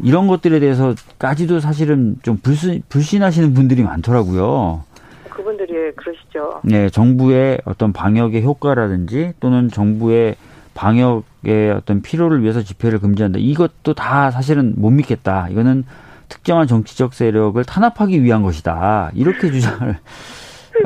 [0.01, 4.85] 이런 것들에 대해서까지도 사실은 좀 불신, 불신하시는 분들이 많더라고요.
[5.29, 6.61] 그분들이 그러시죠.
[6.65, 10.37] 네, 정부의 어떤 방역의 효과라든지 또는 정부의
[10.75, 13.39] 방역의 어떤 필요를 위해서 집회를 금지한다.
[13.39, 15.49] 이것도 다 사실은 못 믿겠다.
[15.51, 15.85] 이거는
[16.29, 19.11] 특정한 정치적 세력을 탄압하기 위한 것이다.
[19.15, 19.99] 이렇게 주장을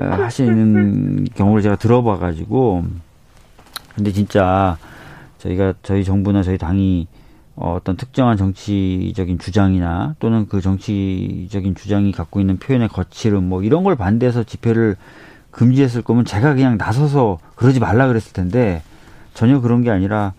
[0.01, 2.85] 어, 하시는 경우를 제가 들어봐가지고
[3.95, 4.77] 근데 진짜
[5.39, 7.07] 저희가 저희 정부나 저희 당이
[7.57, 13.97] 어떤 특정한 정치적인 주장이나 또는 그 정치적인 주장이 갖고 있는 표현의 거칠음 뭐 이런 걸
[13.97, 14.97] 반대해서 집회를
[15.51, 18.83] 금지했을 거면 제가 그냥 나서서 그러지 말라 그랬을 텐데
[19.33, 20.35] 전혀 그런 게 아니라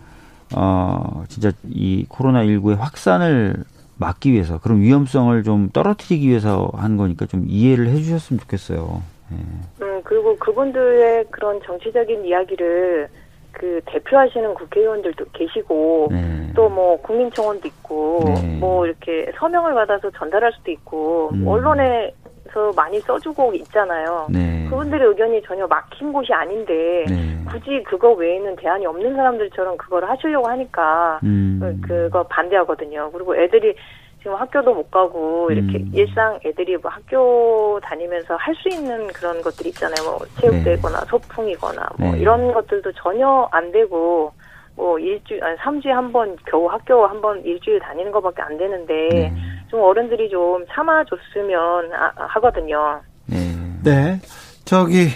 [0.54, 3.64] 어 진짜 이 코로나 19의 확산을
[3.96, 9.02] 막기 위해서 그런 위험성을 좀 떨어뜨리기 위해서 한 거니까 좀 이해를 해주셨으면 좋겠어요.
[9.30, 9.38] 네.
[9.82, 13.08] 음 그리고 그분들의 그런 정치적인 이야기를
[13.52, 16.52] 그 대표하시는 국회의원들도 계시고 네.
[16.54, 18.58] 또뭐 국민청원도 있고 네.
[18.58, 21.46] 뭐 이렇게 서명을 받아서 전달할 수도 있고 음.
[21.46, 22.12] 언론에
[22.52, 24.26] 서 많이 써주고 있잖아요.
[24.30, 24.66] 네.
[24.70, 27.44] 그분들의 의견이 전혀 막힌 곳이 아닌데 네.
[27.46, 31.80] 굳이 그거 외에는 대안이 없는 사람들처럼 그걸 하시려고 하니까 음.
[31.86, 33.10] 그거 반대하거든요.
[33.12, 33.74] 그리고 애들이
[34.18, 35.90] 지금 학교도 못 가고 이렇게 음.
[35.94, 40.02] 일상 애들이 뭐 학교 다니면서 할 수 있는 그런 것들이 있잖아요.
[40.04, 41.06] 뭐 체육대거나 네.
[41.08, 42.18] 소풍이거나 뭐 네.
[42.18, 44.32] 이런 것들도 전혀 안 되고
[44.74, 49.08] 뭐 일주일 아니 3주에 한 번 겨우 학교 한 번 일주일 다니는 것밖에 안 되는데
[49.10, 49.32] 네.
[49.70, 53.00] 좀 어른들이 좀 참아줬으면 하거든요.
[53.26, 53.38] 네.
[53.84, 54.20] 네.
[54.64, 55.08] 저기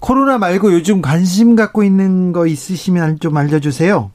[0.00, 4.10] 코로나 말고 요즘 관심 갖고 있는 거 있으시면 좀 알려주세요.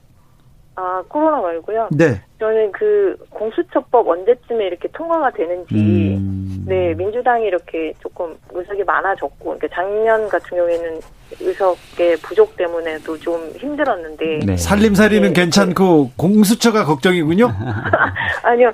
[0.75, 1.89] 아, 코로나 말고요.
[1.91, 2.21] 네.
[2.39, 6.65] 저는 그 공수처법 언제쯤에 이렇게 통과가 되는지, 음.
[6.67, 10.99] 네, 민주당이 이렇게 조금 의석이 많아졌고, 그러니까 작년 같은 경우에는
[11.39, 14.39] 의석의 부족 때문에도 좀 힘들었는데.
[14.45, 14.57] 네.
[14.57, 15.41] 살림살이는 네.
[15.41, 17.49] 괜찮고, 공수처가 걱정이군요?
[18.43, 18.71] 아니요,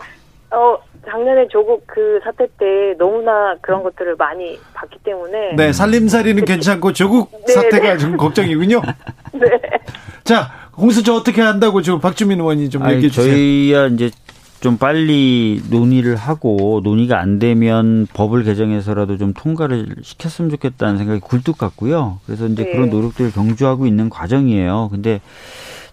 [0.49, 5.53] 어, 작년에 조국 그 사태 때 너무나 그런 것들을 많이 봤기 때문에.
[5.55, 7.97] 네, 살림살이는 괜찮고 조국 네, 사태가 네.
[7.97, 8.81] 좀 걱정이군요.
[9.33, 9.47] 네.
[10.23, 13.34] 자, 공수처 어떻게 한다고 지금 박주민 의원이 좀 얘기해 주세요.
[13.34, 14.11] 저희야 이제
[14.61, 21.57] 좀 빨리 논의를 하고 논의가 안 되면 법을 개정해서라도 좀 통과를 시켰으면 좋겠다는 생각이 굴뚝
[21.57, 22.19] 같고요.
[22.26, 22.72] 그래서 이제 네.
[22.72, 24.89] 그런 노력들을 경주하고 있는 과정이에요.
[24.91, 25.19] 근데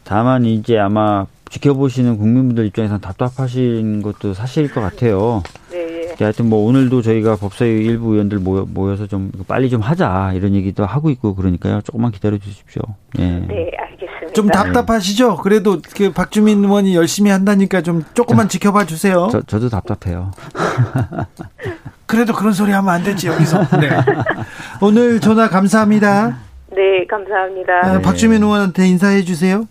[0.04, 5.42] 다만 이제 아마 지켜보시는 국민분들 입장에서는 답답하신 것도 사실일 것 같아요.
[5.70, 5.77] 네.
[6.18, 6.24] 네.
[6.24, 10.54] 하여튼 뭐 오늘도 저희가 법사위 일부 의원들 모여, 모여 서 좀 빨리 좀 하자 이런
[10.54, 11.80] 얘기도 하고 있고 그러니까요.
[11.82, 12.82] 조금만 기다려 주십시오.
[13.18, 13.22] 예.
[13.24, 14.32] 네, 알겠습니다.
[14.34, 15.36] 좀 답답하시죠?
[15.38, 19.28] 그래도 그 박주민 의원이 열심히 한다니까 좀 조금만 저, 지켜봐 주세요.
[19.32, 20.30] 저, 저도 답답해요.
[22.06, 23.60] 그래도 그런 소리 하면 안 되지 여기서.
[23.80, 23.88] 네.
[24.82, 26.38] 오늘 전화 감사합니다.
[26.70, 27.72] 네, 감사합니다.
[27.82, 29.66] 아, 박주민 의원한테 인사해 주세요.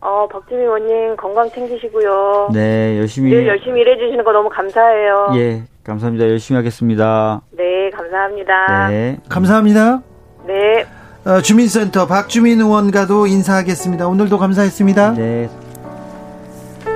[0.00, 2.50] 어, 박지민 의원님 건강 챙기시고요.
[2.52, 3.30] 네, 열심히.
[3.30, 5.32] 늘 열심히 일해 주시는 거 너무 감사해요.
[5.34, 6.28] 예, 감사합니다.
[6.28, 7.40] 열심히 하겠습니다.
[7.56, 8.88] 네, 감사합니다.
[8.88, 9.18] 네.
[9.28, 10.02] 감사합니다.
[10.46, 10.84] 네.
[11.24, 14.06] 어, 주민센터 박주민 의원과도 인사하겠습니다.
[14.06, 15.14] 오늘도 감사했습니다.
[15.14, 15.48] 네.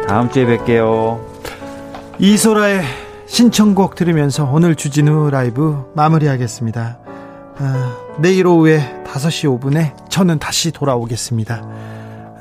[0.06, 1.20] 다음 주에 뵐게요.
[2.18, 2.82] 이소라의
[3.26, 6.98] 신청곡 들으면서 오늘 주진우 라이브 마무리하겠습니다.
[7.60, 11.62] 어, 내일 오후에 5시 5분에 저는 다시 돌아오겠습니다.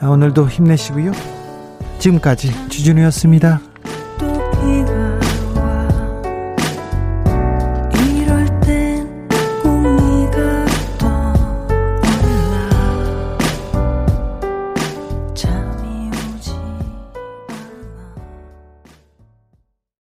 [0.04, 1.12] 오늘도 힘내시고요.
[2.00, 3.71] 지금까지 주진우였습니다.